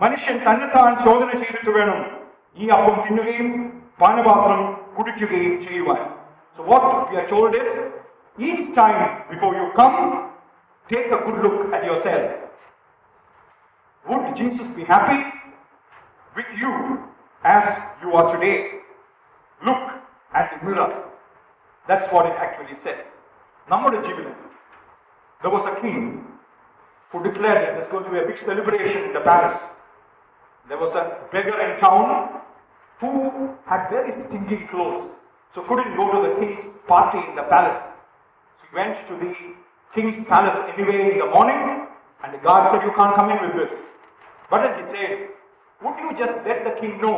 മനുഷ്യൻ 0.00 0.36
തന്നെത്താൻ 0.46 0.90
ശോധന 1.04 1.30
ചെയ്തിട്ട് 1.42 1.72
വേണം 1.78 1.98
ഈ 2.58 2.68
അപ്പം 2.76 2.96
തിന്നുകയും 3.06 3.48
പാനപാത്രം 4.00 4.60
കുടിക്കുകയും 4.96 5.56
ചെയ്യുവാൻ. 5.64 6.02
So 6.58 6.62
what 6.70 7.56
is 7.62 7.76
each 8.37 8.67
time 8.79 8.99
before 9.31 9.51
you 9.61 9.65
come 9.79 9.93
take 10.89 11.13
A 11.17 11.21
good 11.27 11.41
look 11.45 11.63
at 11.73 11.85
your 11.89 12.01
self 12.07 12.31
would 14.05 14.31
Jesus 14.41 14.71
be 14.79 14.85
happy 14.93 15.19
with 16.35 16.53
you 16.61 16.71
as 17.43 17.65
you 18.01 18.11
are 18.13 18.25
today. 18.31 18.55
Look 19.61 19.83
at 20.33 20.51
the 20.51 20.65
mirror. 20.65 20.89
That's 21.87 22.07
what 22.13 22.25
it 22.25 22.35
actually 22.45 22.77
says. 22.85 23.01
നമ്മുടെ 23.67 23.99
ജീവിതം 24.07 24.33
There 25.41 25.53
was 25.55 25.65
a 25.71 25.75
king 25.81 25.97
who 27.11 27.17
declared 27.27 27.59
that 27.63 27.71
there's 27.75 27.89
going 27.93 28.05
to 28.05 28.11
be 28.13 28.19
a 28.19 28.27
big 28.29 28.39
celebration 28.39 29.01
in 29.07 29.11
the 29.13 29.21
palace. 29.21 29.57
There 30.67 30.79
was 30.83 30.93
a 31.01 31.03
beggar 31.33 31.57
in 31.65 31.71
town 31.79 32.05
who 33.01 33.11
had 33.69 33.81
very 33.89 34.11
stinking 34.21 34.63
clothes, 34.71 35.03
so 35.55 35.57
couldn't 35.69 35.93
go 35.95 36.05
to 36.13 36.19
the 36.25 36.31
king's 36.39 36.63
party 36.87 37.21
in 37.29 37.35
the 37.35 37.45
palace. 37.53 37.83
So 38.69 38.69
he 38.69 38.75
went 38.75 38.95
to 39.09 39.13
the 39.23 39.31
king's 39.95 40.19
palace 40.27 40.57
anyway 40.73 41.11
in 41.13 41.17
the 41.19 41.29
morning, 41.35 41.87
and 42.23 42.33
the 42.33 42.37
guard 42.39 42.71
said, 42.71 42.81
You 42.83 42.93
can't 42.99 43.15
come 43.15 43.29
in 43.31 43.39
with 43.45 43.55
this. 43.61 43.71
But 44.49 44.59
then 44.63 44.73
he 44.79 44.85
said, 44.93 45.11
Would 45.81 45.97
you 45.99 46.11
just 46.17 46.35
let 46.45 46.63
the 46.63 46.73
king 46.79 47.01
know 47.01 47.17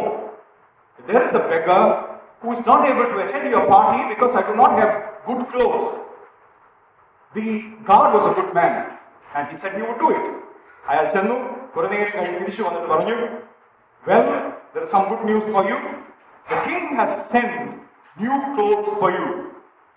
that 0.97 1.07
there 1.07 1.23
is 1.27 1.33
a 1.35 1.43
beggar 1.53 1.81
who 2.41 2.53
is 2.53 2.65
not 2.65 2.87
able 2.87 3.07
to 3.13 3.17
attend 3.25 3.49
your 3.49 3.65
party 3.67 4.13
because 4.13 4.35
I 4.35 4.43
do 4.49 4.55
not 4.55 4.77
have 4.79 4.93
good 5.25 5.47
clothes? 5.49 5.87
The 7.35 7.47
guard 7.85 8.13
was 8.13 8.25
a 8.31 8.33
good 8.39 8.53
man, 8.53 8.97
and 9.35 9.47
he 9.49 9.57
said 9.59 9.75
he 9.75 9.83
would 9.89 9.99
do 9.99 10.11
it. 10.19 10.25
അയാൾ 10.89 11.05
ചെന്നു 11.13 11.35
കുറെ 11.73 11.87
നേരം 11.93 12.11
കഴിഞ്ഞ് 12.15 12.37
തിരിച്ചു 12.41 12.61
വന്നിട്ട് 12.67 12.89
പറഞ്ഞു 12.91 13.15
well 14.03 14.27
there 14.75 14.83
some 14.93 15.01
good 15.09 15.25
news 15.29 15.49
for 15.55 15.63
you 15.71 15.77
the 16.51 16.59
king 16.67 16.93
has 16.99 17.17
send 17.33 17.57
new 18.21 18.35
clothes 18.53 18.93
for 19.01 19.11
you 19.17 19.25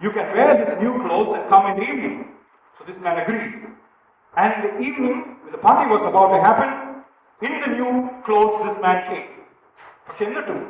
you 0.00 0.10
can 0.16 0.28
wear 0.36 0.52
this 0.60 0.76
new 0.82 0.92
clothes 1.04 1.34
and 1.38 1.48
come 1.52 1.66
in 1.72 1.78
evening 1.88 2.22
so 2.78 2.82
this 2.90 3.02
man 3.06 3.18
agree 3.24 3.40
And 4.34 4.52
in 4.56 4.60
the 4.66 4.80
evening, 4.88 5.16
when 5.42 5.52
the 5.52 5.58
party 5.58 5.84
was 5.90 6.02
about 6.02 6.28
to 6.34 6.38
happen, 6.48 6.68
in 7.42 7.54
the 7.62 7.70
new 7.78 7.92
clothes 8.26 8.54
this 8.64 8.76
man 8.84 8.98
came. 9.08 9.28
പക്ഷെ 10.06 10.22
എന്നിട്ടും 10.26 10.60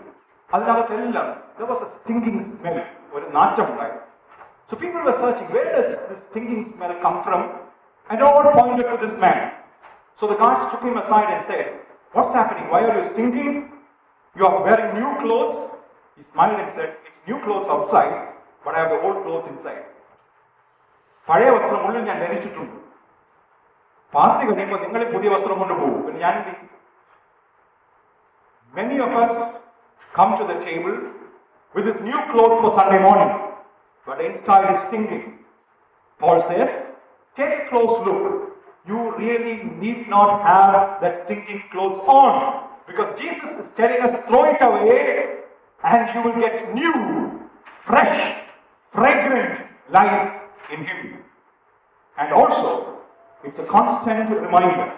അതിനകത്തെല്ലാം 0.51 1.29
there 1.57 1.69
was 1.73 1.81
a 1.87 1.91
stinking 1.97 2.39
smell 2.53 2.79
ഒരു 3.17 3.27
നാറ്റം 3.37 3.67
ഉണ്ടായി 3.73 3.97
So 4.71 4.77
people 4.77 5.03
were 5.03 5.15
searching, 5.23 5.49
where 5.55 5.71
does 5.77 5.89
this 6.09 6.19
stinking 6.27 6.61
smell 6.73 6.93
come 7.05 7.17
from? 7.25 7.41
And 8.11 8.23
all 8.23 8.45
pointed 8.57 8.87
to 8.91 8.97
this 9.05 9.15
man. 9.25 9.39
So 10.19 10.27
the 10.33 10.37
guards 10.43 10.71
took 10.71 10.83
him 10.89 10.97
aside 10.97 11.29
and 11.35 11.45
said, 11.47 11.67
What's 12.13 12.33
happening? 12.33 12.67
Why 12.73 12.81
are 12.85 12.95
you 12.99 13.05
stinking? 13.13 13.73
You 14.37 14.47
are 14.47 14.63
wearing 14.63 14.91
new 15.01 15.11
clothes. 15.23 15.57
He 16.17 16.23
smiled 16.33 16.61
and 16.61 16.71
said, 16.77 16.91
It's 17.09 17.21
new 17.27 17.39
clothes 17.47 17.69
outside, 17.69 18.15
but 18.65 18.75
I 18.75 18.81
have 18.83 18.91
the 18.95 19.01
old 19.07 19.19
clothes 19.25 19.49
inside. 19.53 19.85
പഴയ 21.29 21.49
വസ്ത്രം 21.55 21.81
ഉള്ളിൽ 21.87 22.03
ഞാൻ 22.11 22.19
ധരിച്ചിട്ടുണ്ട് 22.25 22.77
party 24.15 24.45
കഴിയുമ്പോൾ 24.49 24.79
നിങ്ങൾ 24.85 25.01
പുതിയ 25.15 25.29
വസ്ത്രം 25.35 25.59
കൊണ്ടുപോകും 25.63 26.01
പിന്നെ 26.07 26.21
ഞാൻ 26.27 26.35
എന്ത് 26.41 26.51
ചെയ്യും? 26.53 26.69
Many 28.79 28.97
of 29.07 29.13
us 29.23 29.33
come 30.17 30.33
to 30.41 30.45
the 30.51 30.59
table 30.69 30.97
with 31.75 31.87
his 31.91 32.01
new 32.09 32.21
clothes 32.33 32.59
for 32.63 32.71
Sunday 32.79 33.01
morning, 33.07 33.33
but 34.07 34.21
inside 34.21 34.67
is 34.75 34.81
stinking. 34.87 35.25
Paul 36.21 36.39
says, 36.51 36.71
take 37.39 37.53
a 37.61 37.69
close 37.71 37.95
look. 38.07 38.23
You 38.91 39.01
really 39.17 39.57
need 39.83 40.09
not 40.09 40.31
have 40.43 41.01
that 41.03 41.15
stinking 41.25 41.63
clothes 41.73 42.01
on 42.21 42.33
because 42.87 43.11
Jesus 43.23 43.51
is 43.63 43.67
telling 43.81 44.01
us 44.01 44.13
throw 44.29 44.45
it 44.53 44.61
away 44.61 45.01
and 45.83 46.03
you 46.15 46.21
will 46.27 46.39
get 46.47 46.75
new, 46.75 46.95
fresh, 47.89 48.21
fragrant 48.95 49.55
life 49.91 50.33
in 50.73 50.85
Him. 50.85 51.19
And 52.19 52.33
also, 52.33 52.99
it's 53.45 53.59
a 53.59 53.65
constant 53.65 54.31
reminder, 54.31 54.93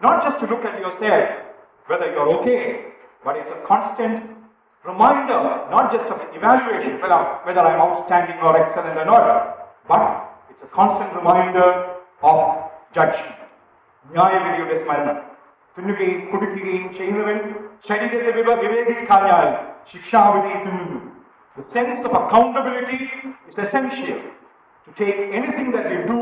not 0.00 0.22
just 0.24 0.40
to 0.40 0.46
look 0.46 0.64
at 0.64 0.80
yourself, 0.80 1.28
whether 1.86 2.06
you're 2.12 2.30
okay, 2.38 2.86
but 3.24 3.36
it's 3.36 3.50
a 3.50 3.60
constant 3.66 4.30
reminder, 4.84 5.40
not 5.70 5.92
just 5.92 6.06
of 6.06 6.18
evaluation, 6.34 7.00
whether, 7.00 7.20
whether 7.44 7.60
I'm 7.60 7.80
outstanding 7.80 8.38
or 8.38 8.56
excellent 8.56 8.98
or 8.98 9.04
not, 9.04 9.24
but 9.86 10.02
it's 10.50 10.62
a 10.62 10.70
constant 10.74 11.14
reminder 11.14 11.96
of 12.22 12.38
judgment. 12.94 13.36
ന്യായവിധിയുടെ 14.06 14.76
സ്മരണം 14.82 15.18
തിന്നുകയും 15.76 16.20
കുടിക്കുകയും 16.30 16.84
ചെയ്യുന്നവൻ 16.96 17.38
ശരീരത്തെ 17.88 18.30
വിവ 18.38 18.50
വിവേകിക്കാഞ്ഞാൽ 18.62 19.48
ശിക്ഷാവിധി 19.90 20.52
തിന്നുന്നു 20.64 21.00
The 21.56 21.64
sense 21.66 22.04
of 22.04 22.12
accountability 22.12 23.10
is 23.48 23.58
essential 23.58 24.20
to 24.86 24.90
take 24.94 25.16
anything 25.32 25.72
that 25.72 25.90
we 25.90 25.98
do 26.06 26.20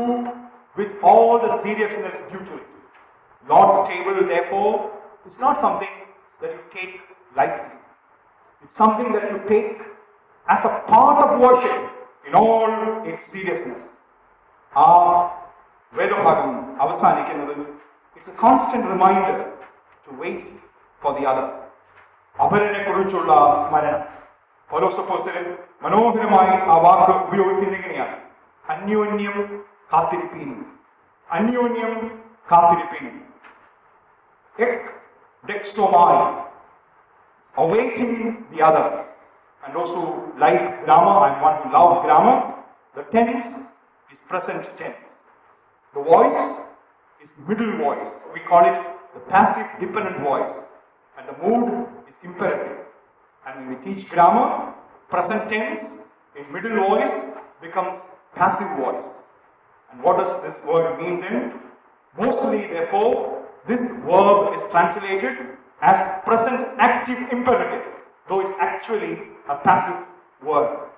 with 0.75 0.91
all 1.03 1.39
the 1.39 1.61
seriousness 1.61 2.15
due 2.31 2.39
to 2.39 2.53
it. 2.55 2.67
Lord's 3.45 3.87
table, 3.89 4.27
therefore, 4.27 4.91
is 5.25 5.37
not 5.39 5.59
something 5.59 5.93
that 6.41 6.51
you 6.51 6.59
take 6.71 6.99
lightly. 7.35 7.77
It's 8.63 8.77
something 8.77 9.11
that 9.13 9.31
you 9.31 9.39
take 9.47 9.77
as 10.47 10.65
a 10.65 10.73
part 10.87 11.17
of 11.25 11.39
worship 11.39 11.79
in 12.27 12.35
all 12.35 12.69
its 13.05 13.21
seriousness. 13.31 13.81
ആ 14.73 14.87
വേദഭാഗം 15.93 16.49
അവസാനിക്കുന്നത് 16.83 17.53
it's 18.15 18.31
a 18.31 18.35
constant 18.41 18.87
reminder 18.93 19.37
to 20.05 20.11
wait 20.21 20.51
for 21.01 21.11
the 21.17 21.23
other 21.31 21.47
അവരനെ 22.35 22.81
കുറിച്ചുള്ള 22.87 23.31
സ്മരണം 23.63 24.03
ഓരോ 24.69 24.87
സപ്പോസിലും 24.97 25.45
മനോഹരമായി 25.83 26.55
ആ 26.71 26.75
വാക്ക് 26.85 27.13
ഉപയോഗിക്കുന്നത് 27.25 27.77
എങ്ങനെയാണ് 27.79 28.17
അന്യോന്യം 28.65 29.37
കാത്തിരിപ്പീൻ 29.93 30.51
അന്യോന്യം 31.29 31.95
കാത്തിരിപ്പീൻ 32.51 33.07
എക് 34.55 34.87
ഡെക്സ്റ്റോമായി 35.43 36.21
awaiting 37.55 38.45
the 38.51 38.61
other. 38.61 39.05
And 39.63 39.75
also, 39.75 40.31
like 40.37 40.85
grammar, 40.85 41.15
I'm 41.19 41.41
one 41.41 41.61
who 41.61 41.73
love 41.73 42.03
grammar, 42.03 42.55
the 42.95 43.03
tense 43.13 43.45
is 44.13 44.19
present 44.27 44.65
tense. 44.77 44.95
The 45.95 46.01
voice 46.01 46.41
is 47.21 47.29
middle 47.47 47.77
voice. 47.77 48.07
We 48.33 48.39
call 48.41 48.63
it 48.63 48.79
the 49.13 49.19
passive 49.21 49.67
dependent 49.79 50.19
voice. 50.21 50.53
And 51.17 51.27
the 51.27 51.35
mood 51.43 51.87
is 52.07 52.15
imperative. 52.23 52.77
And 53.45 53.67
when 53.67 53.67
we 53.69 53.75
teach 53.85 54.09
grammar, 54.09 54.73
present 55.09 55.49
tense 55.49 55.81
in 56.37 56.51
middle 56.51 56.75
voice 56.87 57.11
becomes 57.61 57.99
passive 58.35 58.69
voice. 58.77 59.03
And 59.91 60.03
what 60.03 60.17
does 60.17 60.41
this 60.43 60.55
word 60.65 60.99
mean 61.01 61.21
then? 61.21 61.53
Mostly, 62.17 62.67
therefore, 62.67 63.45
this 63.67 63.81
verb 63.81 64.53
is 64.55 64.71
translated 64.71 65.37
as 65.81 65.97
present 66.25 66.67
active 66.77 67.17
imperative, 67.31 67.85
though 68.27 68.41
it's 68.41 68.57
actually 68.59 69.19
a 69.47 69.55
passive 69.55 70.05
word. 70.43 70.89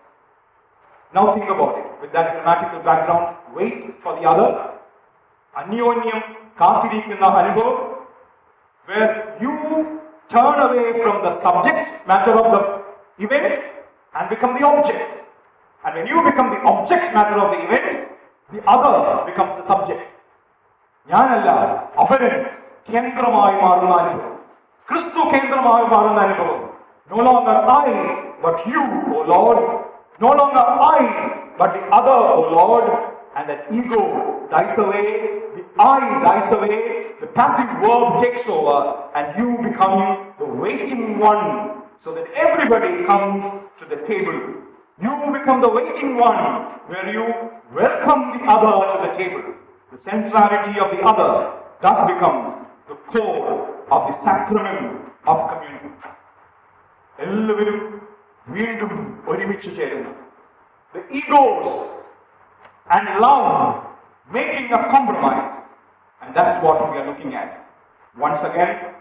Now 1.14 1.32
think 1.34 1.50
about 1.50 1.78
it. 1.78 1.86
With 2.02 2.12
that 2.14 2.34
grammatical 2.34 2.82
background, 2.82 3.38
wait 3.54 4.02
for 4.04 4.20
the 4.20 4.28
other. 4.34 4.50
അന്യോന്യം 5.62 6.20
കാത്തിരിക്കുന്ന 6.60 7.26
അനുഭവം 7.40 7.80
where 8.88 9.10
you 9.44 9.52
turn 10.30 10.60
away 10.60 11.02
from 11.02 11.24
the 11.24 11.32
subject 11.42 12.08
matter 12.08 12.34
of 12.34 12.48
the 12.48 12.62
event 13.20 13.54
and 14.16 14.30
become 14.30 14.54
the 14.54 14.66
object. 14.66 15.02
And 15.84 15.96
when 15.96 16.08
you 16.08 16.24
become 16.24 16.50
the 16.50 16.62
object 16.64 17.14
matter 17.14 17.38
of 17.38 17.52
the 17.52 17.60
event, 17.60 17.90
the 18.52 18.62
other 18.68 18.96
becomes 19.26 19.56
the 19.56 19.66
subject. 19.66 20.02
ഞാനല്ല 21.10 21.50
അവരൻ 22.02 22.34
കേന്ദ്രമായി 22.88 23.56
മാറുന്ന 23.62 23.94
അനുഭവം 24.02 24.36
ക്രിസ്തു 24.88 25.22
കേന്ദ്രമായി 25.32 25.86
മാറുന്ന 25.94 26.20
അനുഭവം 26.22 26.60
no 27.12 27.18
longer 27.28 27.58
I 27.78 27.94
but 28.44 28.60
you 28.74 28.82
oh 29.12 29.22
load 29.32 29.64
no 30.22 30.30
longer 30.40 30.68
I 30.90 31.02
but 31.60 31.74
the 31.76 31.82
other 31.98 32.22
oh 32.36 32.44
load 32.56 32.92
and 33.38 33.48
the 33.52 33.56
ego 33.78 34.04
dyes 34.54 34.78
away 34.86 35.04
the 35.56 35.64
I 35.88 36.00
dyes 36.26 36.54
away 36.58 36.78
the 37.22 37.28
passive 37.28 37.70
verb 37.84 38.24
takes 38.24 38.48
over 38.48 38.78
and 39.16 39.26
you 39.40 39.48
become 39.70 40.34
the 40.40 40.46
waiting 40.46 41.20
one 41.20 41.84
so 42.00 42.14
that 42.16 42.28
everybody 42.46 42.92
comes 43.06 43.44
to 43.80 43.86
the 43.86 44.00
table 44.12 44.38
You 45.02 45.32
become 45.34 45.62
the 45.62 45.70
waiting 45.70 46.16
one 46.16 46.38
where 46.86 47.12
you 47.12 47.24
welcome 47.74 48.38
the 48.38 48.44
other 48.46 48.74
to 48.92 49.08
the 49.08 49.18
table. 49.18 49.56
The 49.92 49.98
centrality 49.98 50.80
of 50.80 50.92
the 50.92 51.02
other 51.02 51.58
thus 51.82 52.08
becomes 52.08 52.68
the 52.88 52.94
core 53.10 53.84
of 53.90 54.12
the 54.12 54.24
sacrament 54.24 55.02
of 55.32 55.38
communion. 55.52 55.94
എല്ലാവരും 57.24 57.80
വീണ്ടും 58.58 58.94
ഒരുമിച്ച് 59.32 59.72
ചേരുന്നു 59.78 60.14
The 60.96 61.02
egos 61.22 61.68
and 62.96 63.08
love 63.26 63.50
making 64.38 64.70
a 64.80 64.84
compromise. 64.94 65.50
And 66.22 66.36
that's 66.36 66.64
what 66.64 66.92
we 66.92 66.98
are 66.98 67.08
looking 67.08 67.34
at. 67.34 67.66
Once 68.16 68.42
again, 68.42 68.94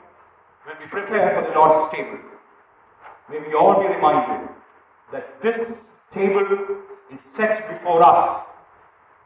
when 0.67 0.77
we 0.81 0.87
prepare 0.89 1.29
for 1.35 1.49
the 1.49 1.55
Lord's 1.55 1.93
table, 1.93 2.19
may 3.31 3.41
we 3.41 3.55
all 3.55 3.81
be 3.81 3.89
reminded 3.89 4.49
that 5.09 5.41
this 5.43 5.59
table 6.13 6.47
is 7.11 7.21
set 7.37 7.69
before 7.69 8.03
us 8.03 8.43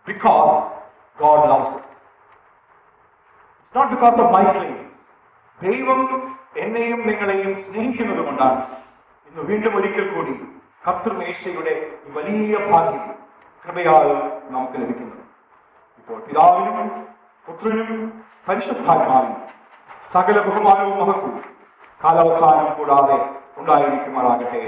because 0.06 0.72
God 1.18 1.48
loves 1.48 1.76
us. 1.76 1.86
It's 3.64 3.74
not 3.74 3.90
because 3.90 4.18
of 4.18 4.30
my 4.30 4.44
claims. 4.52 4.80
ദൈവം 5.60 6.00
എന്നെയും 6.62 7.00
നിങ്ങളെയും 7.08 7.52
സ്നേഹിക്കുന്നത് 7.64 8.22
കൊണ്ടാണ് 8.26 8.62
ഇന്ന് 9.26 9.42
വീണ്ടും 9.50 9.74
ഒരിക്കൽ 9.78 10.06
കൂടി 10.14 10.34
കർത്തൃമേശയുടെ 10.84 11.74
ഈ 12.06 12.12
വലിയ 12.16 12.54
ഭാഗ്യം 12.70 13.04
കൃപയാൽ 13.62 14.08
നമുക്ക് 14.54 14.76
ലഭിക്കുന്നത് 14.82 15.22
ഇപ്പോൾ 16.00 16.18
പിതാവിനും 16.26 16.76
പുത്രനും 17.49 18.01
പരിശുദ്ധാത്മാവിനും 18.49 19.37
സകല 20.13 20.37
ബഹുമാനവും 20.39 20.97
മഹത്വവും 20.99 21.43
കാലാവസാനം 22.03 22.67
കൂടാതെ 22.77 23.17
ഉണ്ടായിരിക്കുമാറാകട്ടെ. 23.57 24.61